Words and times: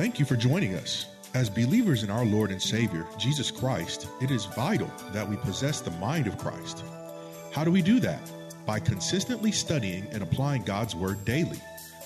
Thank 0.00 0.18
you 0.18 0.24
for 0.24 0.34
joining 0.34 0.76
us. 0.76 1.04
As 1.34 1.50
believers 1.50 2.04
in 2.04 2.10
our 2.10 2.24
Lord 2.24 2.50
and 2.50 2.62
Savior, 2.62 3.06
Jesus 3.18 3.50
Christ, 3.50 4.08
it 4.22 4.30
is 4.30 4.46
vital 4.46 4.90
that 5.12 5.28
we 5.28 5.36
possess 5.36 5.82
the 5.82 5.90
mind 5.90 6.26
of 6.26 6.38
Christ. 6.38 6.82
How 7.52 7.64
do 7.64 7.70
we 7.70 7.82
do 7.82 8.00
that? 8.00 8.32
By 8.64 8.80
consistently 8.80 9.52
studying 9.52 10.06
and 10.10 10.22
applying 10.22 10.62
God's 10.62 10.96
Word 10.96 11.22
daily. 11.26 11.60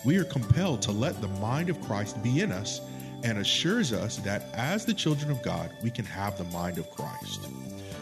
We 0.04 0.16
are 0.16 0.24
compelled 0.24 0.82
to 0.82 0.90
let 0.90 1.20
the 1.20 1.28
mind 1.38 1.70
of 1.70 1.80
Christ 1.82 2.20
be 2.20 2.40
in 2.40 2.50
us 2.50 2.80
and 3.22 3.38
assures 3.38 3.92
us 3.92 4.16
that 4.16 4.52
as 4.54 4.84
the 4.84 4.92
children 4.92 5.30
of 5.30 5.40
God, 5.42 5.70
we 5.80 5.90
can 5.92 6.04
have 6.04 6.36
the 6.36 6.50
mind 6.52 6.78
of 6.78 6.90
Christ. 6.90 7.46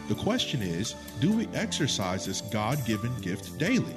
The 0.09 0.15
question 0.15 0.63
is 0.63 0.95
do 1.19 1.31
we 1.31 1.47
exercise 1.53 2.25
this 2.25 2.41
God 2.41 2.83
given 2.83 3.15
gift 3.21 3.59
daily? 3.59 3.95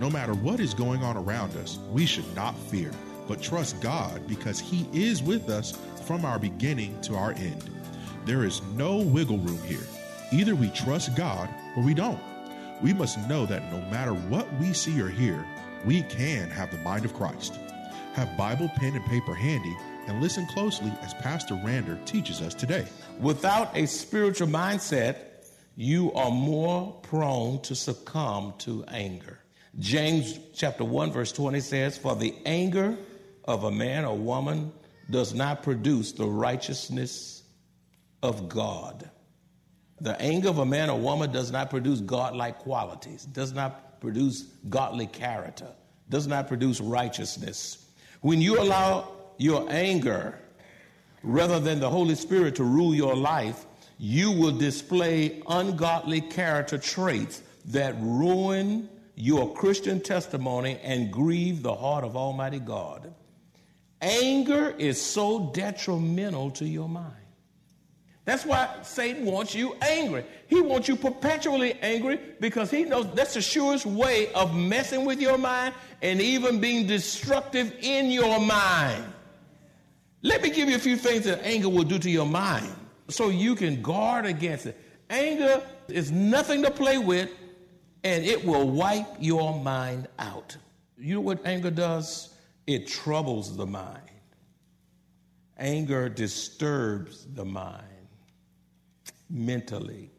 No 0.00 0.08
matter 0.08 0.32
what 0.32 0.58
is 0.58 0.72
going 0.72 1.02
on 1.02 1.18
around 1.18 1.54
us, 1.58 1.78
we 1.92 2.06
should 2.06 2.34
not 2.34 2.56
fear 2.56 2.92
but 3.26 3.42
trust 3.42 3.80
God 3.80 4.26
because 4.26 4.58
He 4.58 4.88
is 4.92 5.22
with 5.22 5.48
us 5.48 5.76
from 6.04 6.24
our 6.24 6.38
beginning 6.38 7.00
to 7.02 7.14
our 7.14 7.32
end. 7.32 7.70
There 8.24 8.44
is 8.44 8.62
no 8.74 8.98
wiggle 8.98 9.38
room 9.38 9.62
here. 9.62 9.86
Either 10.32 10.54
we 10.54 10.70
trust 10.70 11.14
God 11.14 11.48
or 11.76 11.82
we 11.82 11.94
don't. 11.94 12.20
We 12.82 12.92
must 12.92 13.18
know 13.28 13.46
that 13.46 13.70
no 13.72 13.80
matter 13.90 14.12
what 14.12 14.52
we 14.58 14.72
see 14.72 15.00
or 15.00 15.08
hear, 15.08 15.46
we 15.84 16.02
can 16.02 16.50
have 16.50 16.70
the 16.70 16.78
mind 16.78 17.04
of 17.04 17.14
Christ. 17.14 17.58
Have 18.14 18.36
Bible, 18.36 18.70
pen, 18.76 18.94
and 18.94 19.04
paper 19.06 19.34
handy 19.34 19.76
and 20.06 20.20
listen 20.20 20.46
closely 20.46 20.92
as 21.02 21.14
Pastor 21.14 21.54
Rander 21.54 22.02
teaches 22.04 22.40
us 22.40 22.54
today. 22.54 22.86
Without 23.20 23.76
a 23.76 23.86
spiritual 23.86 24.48
mindset, 24.48 25.16
you 25.76 26.12
are 26.12 26.30
more 26.30 26.92
prone 27.02 27.60
to 27.62 27.74
succumb 27.74 28.54
to 28.58 28.84
anger. 28.88 29.40
James 29.78 30.38
chapter 30.54 30.84
1 30.84 31.10
verse 31.12 31.32
20 31.32 31.60
says, 31.60 31.98
"For 31.98 32.14
the 32.14 32.34
anger 32.46 32.96
of 33.44 33.64
a 33.64 33.70
man 33.70 34.04
or 34.04 34.16
woman 34.16 34.72
does 35.10 35.34
not 35.34 35.62
produce 35.62 36.12
the 36.12 36.26
righteousness 36.26 37.42
of 38.22 38.48
God. 38.48 39.10
The 40.00 40.20
anger 40.20 40.48
of 40.48 40.58
a 40.58 40.66
man 40.66 40.90
or 40.90 40.98
woman 40.98 41.30
does 41.30 41.50
not 41.50 41.70
produce 41.70 42.00
godlike 42.00 42.58
qualities, 42.58 43.24
does 43.24 43.52
not 43.52 44.00
produce 44.00 44.42
godly 44.68 45.06
character, 45.06 45.68
does 46.08 46.26
not 46.26 46.48
produce 46.48 46.80
righteousness. 46.80 47.78
When 48.20 48.40
you 48.40 48.60
allow 48.60 49.08
your 49.38 49.66
anger 49.70 50.38
rather 51.22 51.60
than 51.60 51.80
the 51.80 51.90
Holy 51.90 52.14
Spirit 52.14 52.56
to 52.56 52.64
rule 52.64 52.94
your 52.94 53.14
life, 53.14 53.66
you 53.98 54.32
will 54.32 54.52
display 54.52 55.42
ungodly 55.48 56.20
character 56.20 56.78
traits 56.78 57.42
that 57.66 57.94
ruin 58.00 58.88
your 59.14 59.54
Christian 59.54 60.00
testimony 60.00 60.78
and 60.82 61.12
grieve 61.12 61.62
the 61.62 61.74
heart 61.74 62.04
of 62.04 62.16
Almighty 62.16 62.58
God. 62.58 63.14
Anger 64.04 64.74
is 64.76 65.00
so 65.00 65.50
detrimental 65.54 66.50
to 66.52 66.66
your 66.66 66.90
mind. 66.90 67.16
That's 68.26 68.44
why 68.44 68.68
Satan 68.82 69.24
wants 69.24 69.54
you 69.54 69.74
angry. 69.80 70.26
He 70.46 70.60
wants 70.60 70.88
you 70.88 70.96
perpetually 70.96 71.72
angry 71.80 72.20
because 72.38 72.70
he 72.70 72.84
knows 72.84 73.06
that's 73.14 73.32
the 73.32 73.40
surest 73.40 73.86
way 73.86 74.30
of 74.34 74.54
messing 74.54 75.06
with 75.06 75.22
your 75.22 75.38
mind 75.38 75.74
and 76.02 76.20
even 76.20 76.60
being 76.60 76.86
destructive 76.86 77.74
in 77.80 78.10
your 78.10 78.38
mind. 78.40 79.04
Let 80.20 80.42
me 80.42 80.50
give 80.50 80.68
you 80.68 80.76
a 80.76 80.80
few 80.80 80.96
things 80.96 81.24
that 81.24 81.42
anger 81.42 81.70
will 81.70 81.84
do 81.84 81.98
to 81.98 82.10
your 82.10 82.26
mind 82.26 82.74
so 83.08 83.30
you 83.30 83.54
can 83.54 83.80
guard 83.80 84.26
against 84.26 84.66
it. 84.66 84.78
Anger 85.08 85.62
is 85.88 86.12
nothing 86.12 86.62
to 86.62 86.70
play 86.70 86.98
with 86.98 87.30
and 88.04 88.22
it 88.22 88.44
will 88.44 88.68
wipe 88.68 89.06
your 89.18 89.58
mind 89.60 90.08
out. 90.18 90.58
You 90.98 91.14
know 91.14 91.20
what 91.22 91.46
anger 91.46 91.70
does? 91.70 92.33
It 92.66 92.86
troubles 92.86 93.56
the 93.56 93.66
mind. 93.66 94.00
Anger 95.56 96.08
disturbs 96.08 97.26
the 97.34 97.44
mind 97.44 97.84
mentally. 99.30 100.10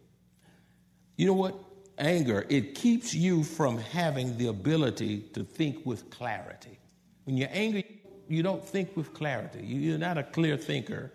You 1.17 1.27
know 1.27 1.33
what? 1.33 1.55
Anger, 1.97 2.45
it 2.49 2.75
keeps 2.75 3.13
you 3.13 3.43
from 3.43 3.77
having 3.77 4.37
the 4.37 4.47
ability 4.47 5.21
to 5.33 5.43
think 5.43 5.85
with 5.85 6.09
clarity. 6.09 6.77
When 7.23 7.37
you're 7.37 7.49
angry, 7.51 8.01
you 8.27 8.43
don't 8.43 8.63
think 8.63 8.95
with 8.97 9.13
clarity. 9.13 9.65
You're 9.65 9.97
not 9.97 10.17
a 10.17 10.23
clear 10.23 10.57
thinker. 10.57 11.11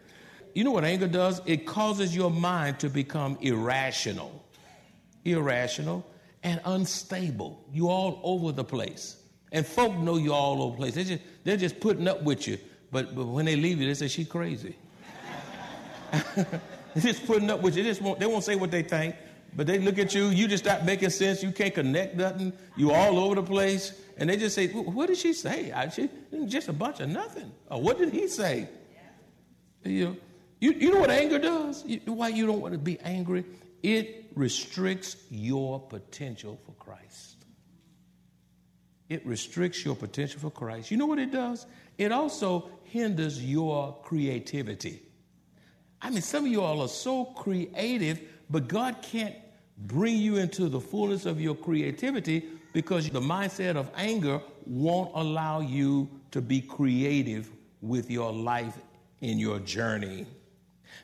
You 0.54 0.64
know 0.64 0.70
what 0.70 0.84
anger 0.84 1.06
does? 1.06 1.40
It 1.44 1.66
causes 1.66 2.14
your 2.14 2.30
mind 2.30 2.80
to 2.80 2.88
become 2.88 3.38
irrational. 3.40 4.44
Irrational 5.24 6.06
and 6.42 6.60
unstable. 6.64 7.64
You're 7.72 7.90
all 7.90 8.20
over 8.24 8.52
the 8.52 8.64
place. 8.64 9.19
And 9.53 9.66
folk 9.66 9.97
know 9.97 10.16
you 10.16 10.33
all 10.33 10.62
over 10.62 10.72
the 10.72 10.77
place. 10.77 10.94
They 10.94 11.05
just, 11.05 11.22
they're 11.44 11.56
just 11.56 11.81
putting 11.81 12.06
up 12.06 12.22
with 12.22 12.47
you. 12.47 12.59
But, 12.93 13.15
but 13.15 13.27
when 13.27 13.44
they 13.44 13.56
leave 13.56 13.81
you, 13.81 13.87
they 13.87 13.94
say, 13.94 14.09
she's 14.09 14.28
crazy. 14.28 14.77
they're 16.34 16.61
just 17.00 17.27
putting 17.27 17.50
up 17.50 17.61
with 17.61 17.77
you. 17.77 17.83
They, 17.83 17.91
just 17.91 18.03
won't, 18.03 18.21
they 18.21 18.27
won't 18.27 18.44
say 18.44 18.56
what 18.56 18.71
they 18.71 18.83
think. 18.83 19.16
But 19.56 19.66
they 19.66 19.78
look 19.78 19.99
at 19.99 20.15
you, 20.15 20.27
you 20.27 20.47
just 20.47 20.65
stop 20.65 20.84
making 20.84 21.11
sense. 21.11 21.43
You 21.43 21.50
can't 21.50 21.75
connect 21.75 22.15
nothing. 22.15 22.53
You 22.77 22.93
all 22.93 23.19
over 23.19 23.34
the 23.34 23.43
place. 23.43 24.00
And 24.16 24.31
they 24.31 24.37
just 24.37 24.55
say, 24.55 24.69
what 24.69 25.06
did 25.06 25.19
she 25.19 25.33
say? 25.33 25.72
I, 25.72 25.88
she, 25.88 26.09
just 26.47 26.69
a 26.69 26.72
bunch 26.72 27.00
of 27.00 27.09
nothing. 27.09 27.50
Or 27.69 27.81
what 27.81 27.99
did 27.99 28.12
he 28.12 28.28
say? 28.28 28.69
Yeah. 29.84 29.91
You, 29.91 30.05
know, 30.05 30.17
you, 30.61 30.72
you 30.72 30.93
know 30.93 31.00
what 31.00 31.11
anger 31.11 31.38
does? 31.38 31.84
You, 31.84 32.00
why 32.06 32.28
you 32.28 32.47
don't 32.47 32.61
want 32.61 32.75
to 32.75 32.78
be 32.78 33.00
angry? 33.00 33.44
It 33.82 34.31
restricts 34.37 35.17
your 35.31 35.81
potential 35.81 36.61
for 36.65 36.72
Christ 36.72 37.39
it 39.10 39.26
restricts 39.26 39.84
your 39.84 39.97
potential 39.97 40.41
for 40.41 40.50
Christ. 40.50 40.91
You 40.91 40.97
know 40.97 41.06
what 41.06 41.19
it 41.19 41.32
does? 41.32 41.66
It 41.98 42.12
also 42.12 42.71
hinders 42.84 43.44
your 43.44 43.97
creativity. 44.03 45.03
I 46.00 46.10
mean, 46.10 46.22
some 46.22 46.47
of 46.47 46.50
you 46.50 46.62
all 46.62 46.81
are 46.81 46.88
so 46.88 47.25
creative, 47.25 48.20
but 48.49 48.69
God 48.69 49.03
can't 49.03 49.34
bring 49.76 50.16
you 50.16 50.37
into 50.37 50.69
the 50.69 50.81
fullness 50.81 51.26
of 51.26 51.41
your 51.41 51.56
creativity 51.56 52.44
because 52.72 53.10
the 53.10 53.20
mindset 53.20 53.76
of 53.76 53.91
anger 53.97 54.41
won't 54.65 55.10
allow 55.15 55.60
you 55.60 56.09
to 56.31 56.41
be 56.41 56.60
creative 56.60 57.50
with 57.82 58.10
your 58.10 58.32
life 58.32 58.78
in 59.20 59.38
your 59.38 59.59
journey. 59.59 60.25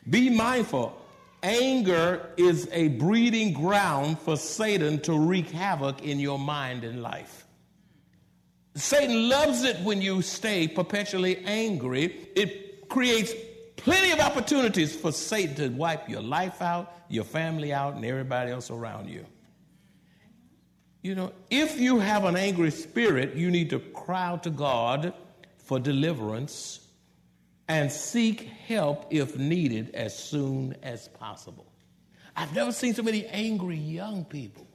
Be 0.09 0.29
mindful. 0.29 0.99
Anger 1.43 2.29
is 2.37 2.69
a 2.71 2.87
breeding 2.87 3.53
ground 3.53 4.17
for 4.19 4.37
Satan 4.37 4.99
to 5.01 5.17
wreak 5.17 5.49
havoc 5.49 6.01
in 6.03 6.19
your 6.19 6.39
mind 6.39 6.83
and 6.83 7.01
life. 7.01 7.46
Satan 8.77 9.27
loves 9.27 9.63
it 9.63 9.79
when 9.79 10.03
you 10.03 10.21
stay 10.21 10.67
perpetually 10.67 11.37
angry. 11.45 12.29
It 12.35 12.87
creates 12.89 13.33
plenty 13.75 14.11
of 14.11 14.19
opportunities 14.19 14.95
for 14.95 15.11
Satan 15.11 15.55
to 15.55 15.69
wipe 15.69 16.07
your 16.07 16.21
life 16.21 16.61
out, 16.61 16.93
your 17.09 17.23
family 17.23 17.73
out, 17.73 17.95
and 17.95 18.05
everybody 18.05 18.51
else 18.51 18.69
around 18.69 19.09
you. 19.09 19.25
You 21.01 21.15
know, 21.15 21.33
if 21.49 21.79
you 21.79 21.97
have 21.99 22.25
an 22.25 22.35
angry 22.35 22.69
spirit, 22.69 23.35
you 23.35 23.49
need 23.49 23.71
to 23.71 23.79
cry 23.79 24.27
out 24.27 24.43
to 24.43 24.51
God 24.51 25.13
for 25.57 25.79
deliverance 25.79 26.79
and 27.67 27.91
seek 27.91 28.41
help 28.67 29.07
if 29.09 29.37
needed 29.37 29.95
as 29.95 30.17
soon 30.17 30.75
as 30.83 31.07
possible. 31.07 31.65
I've 32.35 32.53
never 32.53 32.71
seen 32.71 32.93
so 32.93 33.01
many 33.01 33.25
angry 33.25 33.77
young 33.77 34.23
people. 34.23 34.67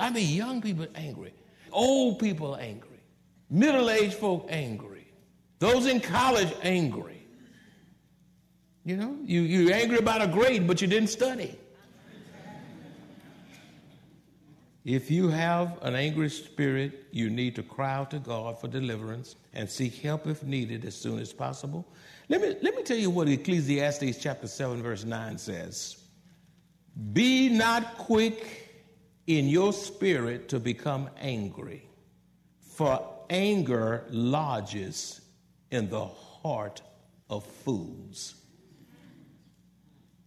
I 0.00 0.08
mean, 0.08 0.34
young 0.34 0.62
people 0.62 0.86
angry. 0.94 1.34
Old 1.72 2.18
people 2.18 2.56
angry. 2.56 3.00
Middle 3.50 3.90
aged 3.90 4.14
folk 4.14 4.46
angry. 4.48 5.06
Those 5.58 5.86
in 5.86 6.00
college 6.00 6.52
angry. 6.62 7.24
You 8.84 8.96
know, 8.96 9.16
you, 9.22 9.42
you're 9.42 9.72
angry 9.72 9.98
about 9.98 10.22
a 10.22 10.26
grade, 10.26 10.66
but 10.66 10.80
you 10.80 10.88
didn't 10.88 11.10
study. 11.10 11.56
If 14.84 15.12
you 15.12 15.28
have 15.28 15.78
an 15.82 15.94
angry 15.94 16.28
spirit, 16.28 17.04
you 17.12 17.30
need 17.30 17.54
to 17.54 17.62
cry 17.62 17.94
out 17.94 18.10
to 18.10 18.18
God 18.18 18.60
for 18.60 18.66
deliverance 18.66 19.36
and 19.52 19.70
seek 19.70 19.94
help 19.98 20.26
if 20.26 20.42
needed 20.42 20.84
as 20.84 20.96
soon 20.96 21.20
as 21.20 21.32
possible. 21.32 21.86
Let 22.28 22.40
me, 22.40 22.56
let 22.62 22.74
me 22.74 22.82
tell 22.82 22.96
you 22.96 23.10
what 23.10 23.28
Ecclesiastes 23.28 24.18
chapter 24.18 24.48
7, 24.48 24.82
verse 24.82 25.04
9 25.04 25.38
says 25.38 25.98
Be 27.12 27.48
not 27.48 27.96
quick 27.98 28.61
in 29.26 29.48
your 29.48 29.72
spirit 29.72 30.48
to 30.48 30.58
become 30.58 31.08
angry, 31.20 31.88
for 32.60 33.04
anger 33.30 34.04
lodges 34.10 35.20
in 35.70 35.88
the 35.88 36.04
heart 36.04 36.82
of 37.30 37.44
fools. 37.44 38.34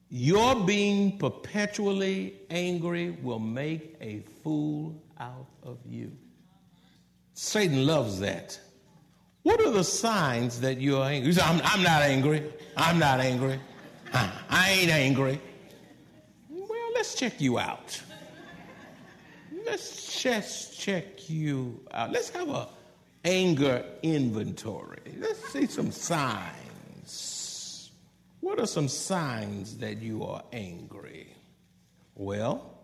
Your 0.09 0.55
being 0.55 1.17
perpetually 1.17 2.35
angry 2.49 3.11
will 3.21 3.39
make 3.39 3.95
a 3.99 4.21
fool 4.43 5.03
out 5.19 5.47
of 5.63 5.79
you. 5.85 6.11
Satan 7.33 7.85
loves 7.85 8.19
that. 8.19 8.59
What 9.43 9.59
are 9.61 9.71
the 9.71 9.83
signs 9.83 10.61
that 10.61 10.79
you're 10.79 11.03
angry? 11.03 11.27
You 11.27 11.33
say, 11.33 11.41
I'm, 11.41 11.61
I'm 11.65 11.83
not 11.83 12.01
angry. 12.01 12.51
I'm 12.77 12.97
not 12.97 13.19
angry. 13.19 13.59
I 14.13 14.77
ain't 14.79 14.89
angry. 14.89 15.41
Well, 16.49 16.93
let's 16.95 17.13
check 17.13 17.41
you 17.41 17.59
out. 17.59 18.01
Let's 19.65 20.21
just 20.21 20.79
check 20.79 21.29
you 21.29 21.81
out. 21.91 22.11
Let's 22.11 22.29
have 22.29 22.49
a 22.49 22.67
anger 23.23 23.83
inventory. 24.03 25.15
Let's 25.19 25.43
see 25.51 25.65
some 25.65 25.91
signs. 25.91 27.91
What 28.41 28.59
are 28.59 28.67
some 28.67 28.87
signs 28.87 29.77
that 29.77 30.01
you 30.01 30.23
are 30.23 30.43
angry? 30.53 31.33
Well, 32.13 32.77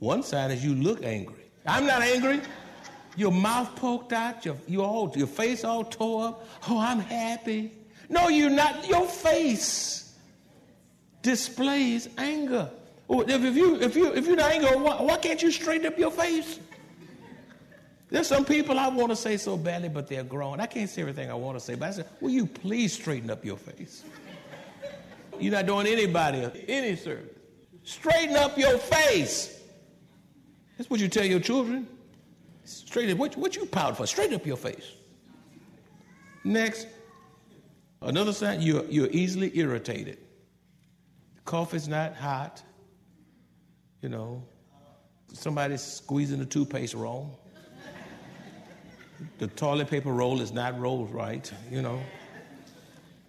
one 0.00 0.24
sign 0.24 0.50
is 0.50 0.64
you 0.64 0.74
look 0.74 1.04
angry. 1.04 1.44
I'm 1.64 1.86
not 1.86 2.02
angry. 2.02 2.40
Your 3.16 3.32
mouth 3.32 3.74
poked 3.76 4.12
out, 4.12 4.44
your, 4.44 4.56
your, 4.66 4.84
all, 4.84 5.12
your 5.16 5.26
face 5.26 5.64
all 5.64 5.84
tore 5.84 6.28
up. 6.28 6.48
Oh, 6.68 6.78
I'm 6.78 7.00
happy. 7.00 7.72
No, 8.08 8.28
you're 8.28 8.50
not. 8.50 8.86
Your 8.88 9.06
face 9.06 10.14
displays 11.22 12.08
anger. 12.18 12.70
Oh, 13.08 13.20
if, 13.20 13.44
if, 13.44 13.54
you, 13.54 13.80
if, 13.80 13.94
you, 13.94 14.12
if 14.12 14.26
you're 14.26 14.36
not 14.36 14.52
angry, 14.52 14.76
why, 14.76 15.00
why 15.00 15.16
can't 15.16 15.40
you 15.42 15.50
straighten 15.50 15.86
up 15.86 15.98
your 15.98 16.10
face? 16.10 16.58
There's 18.08 18.26
some 18.26 18.44
people 18.44 18.78
I 18.78 18.88
want 18.88 19.10
to 19.10 19.16
say 19.16 19.36
so 19.36 19.56
badly, 19.56 19.88
but 19.88 20.08
they're 20.08 20.24
grown. 20.24 20.60
I 20.60 20.66
can't 20.66 20.88
say 20.88 21.02
everything 21.02 21.30
I 21.30 21.34
want 21.34 21.58
to 21.58 21.64
say, 21.64 21.74
but 21.74 21.88
I 21.88 21.92
say, 21.92 22.04
will 22.20 22.30
you 22.30 22.46
please 22.46 22.92
straighten 22.92 23.30
up 23.30 23.44
your 23.44 23.56
face? 23.56 24.04
You're 25.38 25.52
not 25.52 25.66
doing 25.66 25.86
anybody 25.86 26.50
any 26.68 26.96
service. 26.96 27.30
Straighten 27.82 28.36
up 28.36 28.56
your 28.56 28.78
face. 28.78 29.60
That's 30.76 30.90
what 30.90 31.00
you 31.00 31.08
tell 31.08 31.24
your 31.24 31.40
children. 31.40 31.86
Straighten 32.64 33.16
what, 33.16 33.36
what 33.36 33.54
you 33.54 33.66
pout 33.66 33.96
for? 33.96 34.06
Straighten 34.06 34.34
up 34.34 34.46
your 34.46 34.56
face. 34.56 34.92
Next, 36.44 36.86
another 38.02 38.32
sign 38.32 38.60
you're, 38.62 38.84
you're 38.86 39.10
easily 39.10 39.56
irritated. 39.56 40.18
The 41.36 41.40
coffee's 41.42 41.88
not 41.88 42.14
hot. 42.14 42.62
You 44.02 44.08
know, 44.08 44.42
somebody's 45.32 45.82
squeezing 45.82 46.38
the 46.38 46.46
toothpaste 46.46 46.94
wrong 46.94 47.34
the 49.38 49.46
toilet 49.48 49.88
paper 49.88 50.12
roll 50.12 50.40
is 50.40 50.52
not 50.52 50.78
rolled 50.78 51.12
right, 51.12 51.50
you 51.70 51.82
know. 51.82 52.00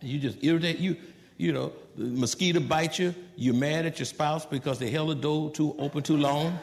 You 0.02 0.20
just 0.20 0.44
irritate 0.44 0.80
you, 0.80 0.96
you 1.38 1.52
know, 1.52 1.72
the 1.96 2.06
mosquito 2.06 2.60
bites 2.60 3.00
you, 3.00 3.14
you're 3.36 3.54
mad 3.54 3.86
at 3.86 4.00
your 4.00 4.06
spouse 4.06 4.46
because 4.46 4.80
they 4.80 4.90
held 4.90 5.10
the 5.10 5.16
door 5.16 5.52
too 5.52 5.76
open 5.80 6.04
too 6.04 6.18
long, 6.18 6.58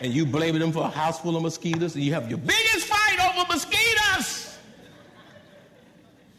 and 0.00 0.12
you 0.12 0.26
blame 0.26 0.58
them 0.58 0.72
for 0.72 0.84
a 0.84 0.90
house 0.90 1.20
full 1.20 1.36
of 1.36 1.42
mosquitoes, 1.42 1.94
and 1.94 2.04
you 2.04 2.12
have 2.12 2.28
your 2.28 2.38
biggest 2.38 2.86
fight 2.86 3.18
over 3.20 3.46
mosquitoes. 3.52 4.58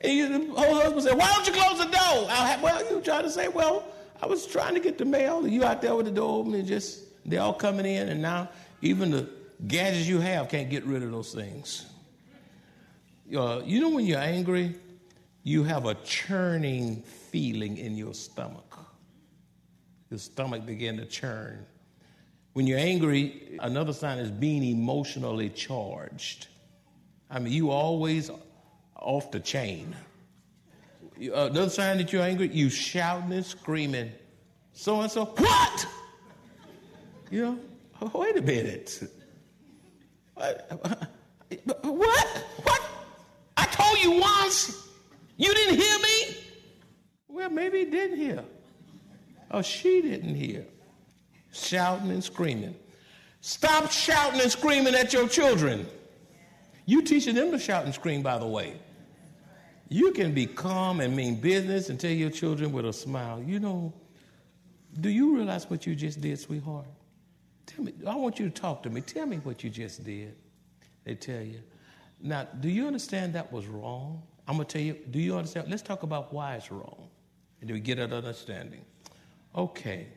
and 0.00 0.12
you, 0.12 0.28
the 0.28 0.52
whole 0.54 0.74
husband 0.74 1.02
said, 1.02 1.18
Why 1.18 1.32
don't 1.32 1.46
you 1.46 1.52
close 1.52 1.78
the 1.78 1.90
door? 1.90 2.28
Have, 2.28 2.62
well, 2.62 2.90
you 2.90 3.00
try 3.00 3.22
to 3.22 3.30
say, 3.30 3.48
Well, 3.48 3.84
I 4.20 4.26
was 4.26 4.46
trying 4.46 4.74
to 4.74 4.80
get 4.80 4.98
the 4.98 5.04
mail, 5.04 5.46
you 5.46 5.64
out 5.64 5.80
there 5.80 5.94
with 5.94 6.06
the 6.06 6.12
door 6.12 6.40
open, 6.40 6.54
and 6.54 6.66
just 6.66 7.04
they're 7.24 7.40
all 7.40 7.54
coming 7.54 7.86
in, 7.86 8.08
and 8.08 8.20
now 8.20 8.48
even 8.82 9.10
the 9.10 9.28
gadgets 9.66 10.06
you 10.06 10.18
have 10.18 10.48
can't 10.48 10.70
get 10.70 10.84
rid 10.84 11.02
of 11.02 11.10
those 11.10 11.32
things. 11.32 11.86
Uh, 13.34 13.60
you 13.64 13.80
know, 13.80 13.90
when 13.90 14.06
you're 14.06 14.18
angry, 14.18 14.74
you 15.42 15.62
have 15.62 15.86
a 15.86 15.94
churning 15.96 17.02
feeling 17.02 17.76
in 17.76 17.96
your 17.96 18.14
stomach. 18.14 18.78
Your 20.10 20.18
stomach 20.18 20.64
begin 20.64 20.96
to 20.96 21.04
churn. 21.04 21.66
When 22.54 22.66
you're 22.66 22.78
angry, 22.78 23.58
another 23.60 23.92
sign 23.92 24.18
is 24.18 24.30
being 24.30 24.64
emotionally 24.64 25.50
charged. 25.50 26.48
I 27.30 27.38
mean, 27.38 27.52
you 27.52 27.70
always 27.70 28.30
off 28.96 29.30
the 29.30 29.40
chain. 29.40 29.94
Uh, 31.20 31.46
another 31.50 31.70
sign 31.70 31.98
that 31.98 32.12
you're 32.12 32.22
angry, 32.22 32.48
you 32.48 32.70
shouting 32.70 33.32
and 33.32 33.44
screaming, 33.44 34.12
so 34.72 35.00
and 35.00 35.10
so, 35.10 35.24
what? 35.24 35.86
You 37.30 37.58
know, 38.00 38.10
wait 38.14 38.36
a 38.36 38.42
minute. 38.42 39.02
What? 40.34 40.70
What? 41.82 42.82
I 43.56 43.64
told 43.66 43.98
you 43.98 44.20
once. 44.20 44.86
You 45.36 45.52
didn't 45.52 45.76
hear 45.76 45.98
me? 45.98 46.36
Well, 47.28 47.50
maybe 47.50 47.80
he 47.80 47.84
didn't 47.86 48.16
hear. 48.16 48.44
Or 49.50 49.62
she 49.62 50.00
didn't 50.02 50.34
hear. 50.34 50.64
Shouting 51.52 52.10
and 52.10 52.22
screaming. 52.22 52.76
Stop 53.40 53.90
shouting 53.90 54.40
and 54.40 54.50
screaming 54.50 54.94
at 54.94 55.12
your 55.12 55.28
children. 55.28 55.86
You 56.86 57.02
teaching 57.02 57.34
them 57.34 57.50
to 57.50 57.58
shout 57.58 57.84
and 57.84 57.94
scream, 57.94 58.22
by 58.22 58.38
the 58.38 58.46
way. 58.46 58.74
You 59.88 60.12
can 60.12 60.34
be 60.34 60.46
calm 60.46 61.00
and 61.00 61.16
mean 61.16 61.36
business 61.36 61.88
and 61.88 61.98
tell 61.98 62.10
your 62.10 62.30
children 62.30 62.72
with 62.72 62.84
a 62.84 62.92
smile, 62.92 63.42
you 63.42 63.58
know, 63.58 63.92
do 65.00 65.08
you 65.08 65.36
realize 65.36 65.68
what 65.70 65.86
you 65.86 65.94
just 65.94 66.20
did, 66.20 66.38
sweetheart? 66.38 66.86
Tell 67.66 67.84
me, 67.84 67.92
I 68.06 68.16
want 68.16 68.38
you 68.38 68.48
to 68.48 68.60
talk 68.60 68.82
to 68.82 68.90
me. 68.90 69.00
Tell 69.00 69.26
me 69.26 69.36
what 69.38 69.62
you 69.62 69.70
just 69.70 70.04
did. 70.04 70.34
They 71.04 71.14
tell 71.14 71.42
you. 71.42 71.60
Now, 72.20 72.46
do 72.60 72.68
you 72.68 72.86
understand 72.86 73.34
that 73.34 73.52
was 73.52 73.66
wrong? 73.66 74.22
I'm 74.46 74.56
going 74.56 74.66
to 74.66 74.72
tell 74.72 74.82
you, 74.82 74.94
do 75.10 75.18
you 75.18 75.36
understand? 75.36 75.70
Let's 75.70 75.82
talk 75.82 76.02
about 76.02 76.32
why 76.32 76.56
it's 76.56 76.72
wrong. 76.72 77.08
And 77.60 77.68
do 77.68 77.74
we 77.74 77.80
get 77.80 77.98
an 77.98 78.12
understanding? 78.12 78.84
Okay. 79.54 80.08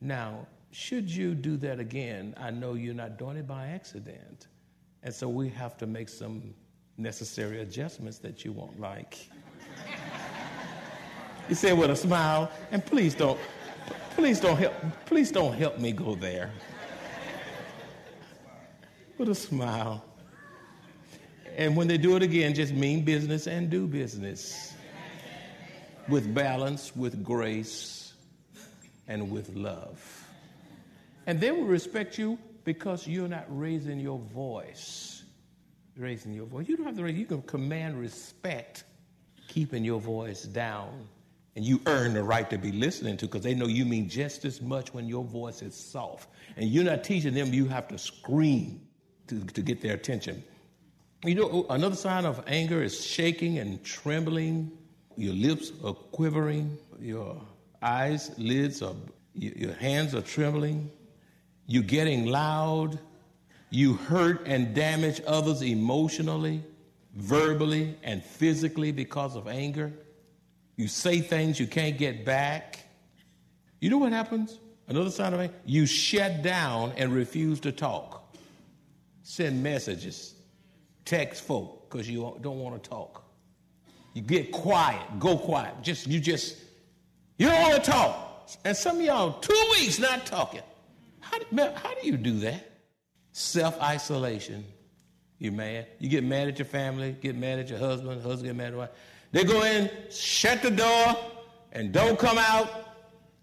Now, 0.00 0.46
should 0.72 1.10
you 1.10 1.34
do 1.34 1.56
that 1.58 1.80
again, 1.80 2.34
I 2.38 2.50
know 2.50 2.74
you're 2.74 2.94
not 2.94 3.18
doing 3.18 3.36
it 3.36 3.46
by 3.46 3.68
accident. 3.68 4.48
And 5.02 5.14
so 5.14 5.28
we 5.28 5.48
have 5.50 5.76
to 5.78 5.86
make 5.86 6.08
some 6.08 6.54
necessary 7.00 7.60
adjustments 7.60 8.18
that 8.18 8.44
you 8.44 8.52
won't 8.52 8.78
like. 8.80 9.28
you 11.48 11.54
say 11.54 11.72
with 11.72 11.90
a 11.90 11.96
smile, 11.96 12.50
and 12.70 12.84
please 12.84 13.14
don't, 13.14 13.38
please 14.10 14.40
don't 14.40 14.56
help, 14.56 14.74
please 15.06 15.32
don't 15.32 15.54
help 15.54 15.78
me 15.78 15.92
go 15.92 16.14
there 16.14 16.50
with 19.18 19.28
a 19.28 19.34
smile. 19.34 20.04
And 21.56 21.76
when 21.76 21.88
they 21.88 21.98
do 21.98 22.16
it 22.16 22.22
again, 22.22 22.54
just 22.54 22.72
mean 22.72 23.04
business 23.04 23.46
and 23.46 23.68
do 23.68 23.86
business 23.86 24.72
with 26.08 26.34
balance, 26.34 26.94
with 26.96 27.22
grace, 27.22 28.14
and 29.08 29.30
with 29.30 29.54
love. 29.54 30.26
And 31.26 31.40
they 31.40 31.50
will 31.50 31.64
respect 31.64 32.18
you 32.18 32.38
because 32.64 33.06
you're 33.06 33.28
not 33.28 33.44
raising 33.48 34.00
your 34.00 34.18
voice. 34.18 35.09
Raising 36.00 36.32
your 36.32 36.46
voice. 36.46 36.66
You 36.66 36.78
don't 36.78 36.86
have 36.86 36.96
to 36.96 37.04
raise, 37.04 37.18
you 37.18 37.26
can 37.26 37.42
command 37.42 38.00
respect, 38.00 38.84
keeping 39.48 39.84
your 39.84 40.00
voice 40.00 40.44
down. 40.44 41.06
And 41.56 41.64
you 41.64 41.78
earn 41.86 42.14
the 42.14 42.22
right 42.22 42.48
to 42.48 42.56
be 42.56 42.72
listening 42.72 43.18
to 43.18 43.26
because 43.26 43.42
they 43.42 43.54
know 43.54 43.66
you 43.66 43.84
mean 43.84 44.08
just 44.08 44.46
as 44.46 44.62
much 44.62 44.94
when 44.94 45.06
your 45.06 45.24
voice 45.24 45.60
is 45.60 45.74
soft. 45.74 46.30
And 46.56 46.70
you're 46.70 46.84
not 46.84 47.04
teaching 47.04 47.34
them 47.34 47.52
you 47.52 47.66
have 47.66 47.86
to 47.88 47.98
scream 47.98 48.80
to, 49.26 49.40
to 49.44 49.60
get 49.60 49.82
their 49.82 49.92
attention. 49.94 50.42
You 51.22 51.34
know, 51.34 51.50
oh, 51.52 51.66
another 51.68 51.96
sign 51.96 52.24
of 52.24 52.42
anger 52.46 52.82
is 52.82 53.04
shaking 53.04 53.58
and 53.58 53.84
trembling. 53.84 54.70
Your 55.16 55.34
lips 55.34 55.70
are 55.84 55.92
quivering. 55.92 56.78
Your 56.98 57.42
eyes, 57.82 58.30
lids 58.38 58.80
are, 58.80 58.94
your 59.34 59.74
hands 59.74 60.14
are 60.14 60.22
trembling. 60.22 60.90
You're 61.66 61.82
getting 61.82 62.24
loud. 62.24 62.98
You 63.70 63.94
hurt 63.94 64.46
and 64.46 64.74
damage 64.74 65.20
others 65.26 65.62
emotionally, 65.62 66.62
verbally, 67.14 67.96
and 68.02 68.22
physically 68.22 68.92
because 68.92 69.36
of 69.36 69.46
anger. 69.46 69.92
You 70.76 70.88
say 70.88 71.20
things 71.20 71.60
you 71.60 71.66
can't 71.66 71.96
get 71.96 72.24
back. 72.24 72.80
You 73.80 73.90
know 73.90 73.98
what 73.98 74.12
happens? 74.12 74.58
Another 74.88 75.10
sign 75.10 75.34
of 75.34 75.40
anger? 75.40 75.54
You 75.64 75.86
shut 75.86 76.42
down 76.42 76.92
and 76.96 77.12
refuse 77.12 77.60
to 77.60 77.72
talk 77.72 78.20
send 79.30 79.62
messages, 79.62 80.34
text 81.04 81.44
folk 81.44 81.88
because 81.88 82.10
you 82.10 82.36
don't 82.40 82.58
want 82.58 82.82
to 82.82 82.90
talk. 82.90 83.24
You 84.12 84.22
get 84.22 84.50
quiet, 84.50 85.00
go 85.20 85.38
quiet. 85.38 85.74
Just 85.82 86.08
you 86.08 86.18
just 86.18 86.56
you 87.38 87.46
don't 87.46 87.62
want 87.62 87.84
to 87.84 87.90
talk. 87.90 88.48
And 88.64 88.76
some 88.76 88.96
of 88.96 89.02
y'all 89.02 89.34
two 89.34 89.66
weeks 89.78 90.00
not 90.00 90.26
talking. 90.26 90.62
How, 91.20 91.38
how 91.76 91.94
do 91.94 92.06
you 92.08 92.16
do 92.16 92.40
that? 92.40 92.69
Self 93.32 93.80
isolation. 93.80 94.64
You 95.38 95.52
mad? 95.52 95.86
You 95.98 96.08
get 96.08 96.22
mad 96.22 96.48
at 96.48 96.58
your 96.58 96.66
family, 96.66 97.16
get 97.20 97.34
mad 97.34 97.58
at 97.58 97.68
your 97.68 97.78
husband, 97.78 98.22
husband 98.22 98.44
get 98.44 98.56
mad 98.56 98.72
at 98.72 98.78
wife. 98.78 98.90
They 99.32 99.44
go 99.44 99.62
in, 99.62 99.90
shut 100.10 100.60
the 100.62 100.70
door, 100.70 101.16
and 101.72 101.92
don't 101.92 102.18
come 102.18 102.36
out, 102.36 102.68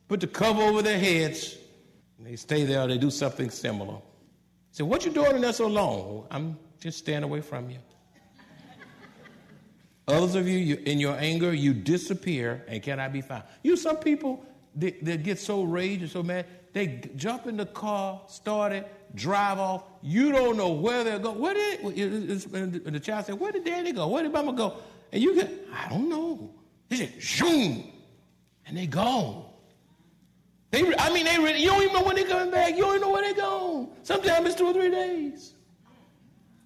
put 0.07 0.19
the 0.19 0.27
cover 0.27 0.61
over 0.61 0.81
their 0.81 0.99
heads, 0.99 1.57
they 2.19 2.35
stay 2.35 2.65
there 2.65 2.81
or 2.81 2.87
they 2.87 2.97
do 2.97 3.09
something 3.09 3.49
similar. 3.49 3.97
Say, 4.71 4.83
what 4.83 5.05
you 5.05 5.11
doing 5.11 5.35
in 5.35 5.41
there 5.41 5.53
so 5.53 5.67
long? 5.67 6.27
I'm 6.29 6.57
just 6.79 6.99
staying 6.99 7.23
away 7.23 7.41
from 7.41 7.69
you. 7.69 7.79
Others 10.07 10.35
of 10.35 10.47
you, 10.47 10.57
you, 10.57 10.75
in 10.85 10.99
your 10.99 11.17
anger, 11.17 11.53
you 11.53 11.73
disappear 11.73 12.63
and 12.67 12.81
cannot 12.81 13.11
be 13.11 13.21
found. 13.21 13.43
You 13.63 13.75
some 13.75 13.97
people, 13.97 14.45
they, 14.75 14.91
they 15.01 15.17
get 15.17 15.37
so 15.37 15.63
raged 15.63 16.03
and 16.03 16.11
so 16.11 16.23
mad, 16.23 16.45
they 16.77 17.01
jump 17.15 17.47
in 17.47 17.57
the 17.57 17.65
car, 17.65 18.21
start 18.27 18.71
it, 18.71 18.87
drive 19.15 19.57
off. 19.57 19.83
You 20.03 20.31
don't 20.31 20.57
know 20.57 20.69
where 20.69 21.03
they're 21.03 21.17
going. 21.17 21.39
Where 21.39 21.55
did 21.55 21.79
and 21.81 22.95
the 22.95 22.99
child 22.99 23.25
said, 23.25 23.39
"Where 23.39 23.51
did 23.51 23.65
Daddy 23.65 23.91
go? 23.91 24.07
Where 24.07 24.21
did 24.21 24.31
Mama 24.31 24.53
go?" 24.53 24.77
And 25.11 25.21
you 25.21 25.33
get, 25.33 25.51
"I 25.73 25.89
don't 25.89 26.07
know." 26.07 26.53
They 26.89 26.97
said, 26.97 27.13
"Zoom," 27.19 27.91
and 28.67 28.77
they 28.77 28.85
gone. 28.85 29.45
They, 30.69 30.95
I 30.97 31.11
mean, 31.11 31.25
they 31.25 31.59
you 31.59 31.69
don't 31.69 31.81
even 31.81 31.93
know 31.93 32.03
when 32.03 32.15
they're 32.15 32.27
coming 32.27 32.51
back. 32.51 32.75
You 32.75 32.83
don't 32.83 33.01
know 33.01 33.09
where 33.09 33.23
they're 33.23 33.33
going. 33.33 33.89
Sometimes 34.03 34.45
it's 34.47 34.55
two 34.55 34.67
or 34.67 34.73
three 34.73 34.91
days. 34.91 35.55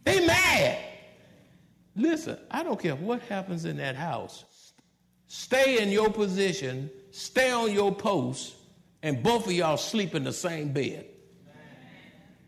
They 0.04 0.26
mad. 0.26 0.78
Listen, 1.96 2.38
I 2.50 2.64
don't 2.64 2.80
care 2.80 2.96
what 2.96 3.22
happens 3.24 3.64
in 3.64 3.78
that 3.78 3.96
house. 3.96 4.44
Stay 5.28 5.82
in 5.82 5.90
your 5.90 6.10
position, 6.10 6.90
stay 7.12 7.52
on 7.52 7.72
your 7.72 7.94
post, 7.94 8.56
and 9.04 9.24
both 9.24 9.48
of 9.48 9.52
y'all 9.52 9.78
sleep 9.78 10.16
in 10.16 10.24
the 10.24 10.34
same 10.34 10.72
bed. 10.74 11.06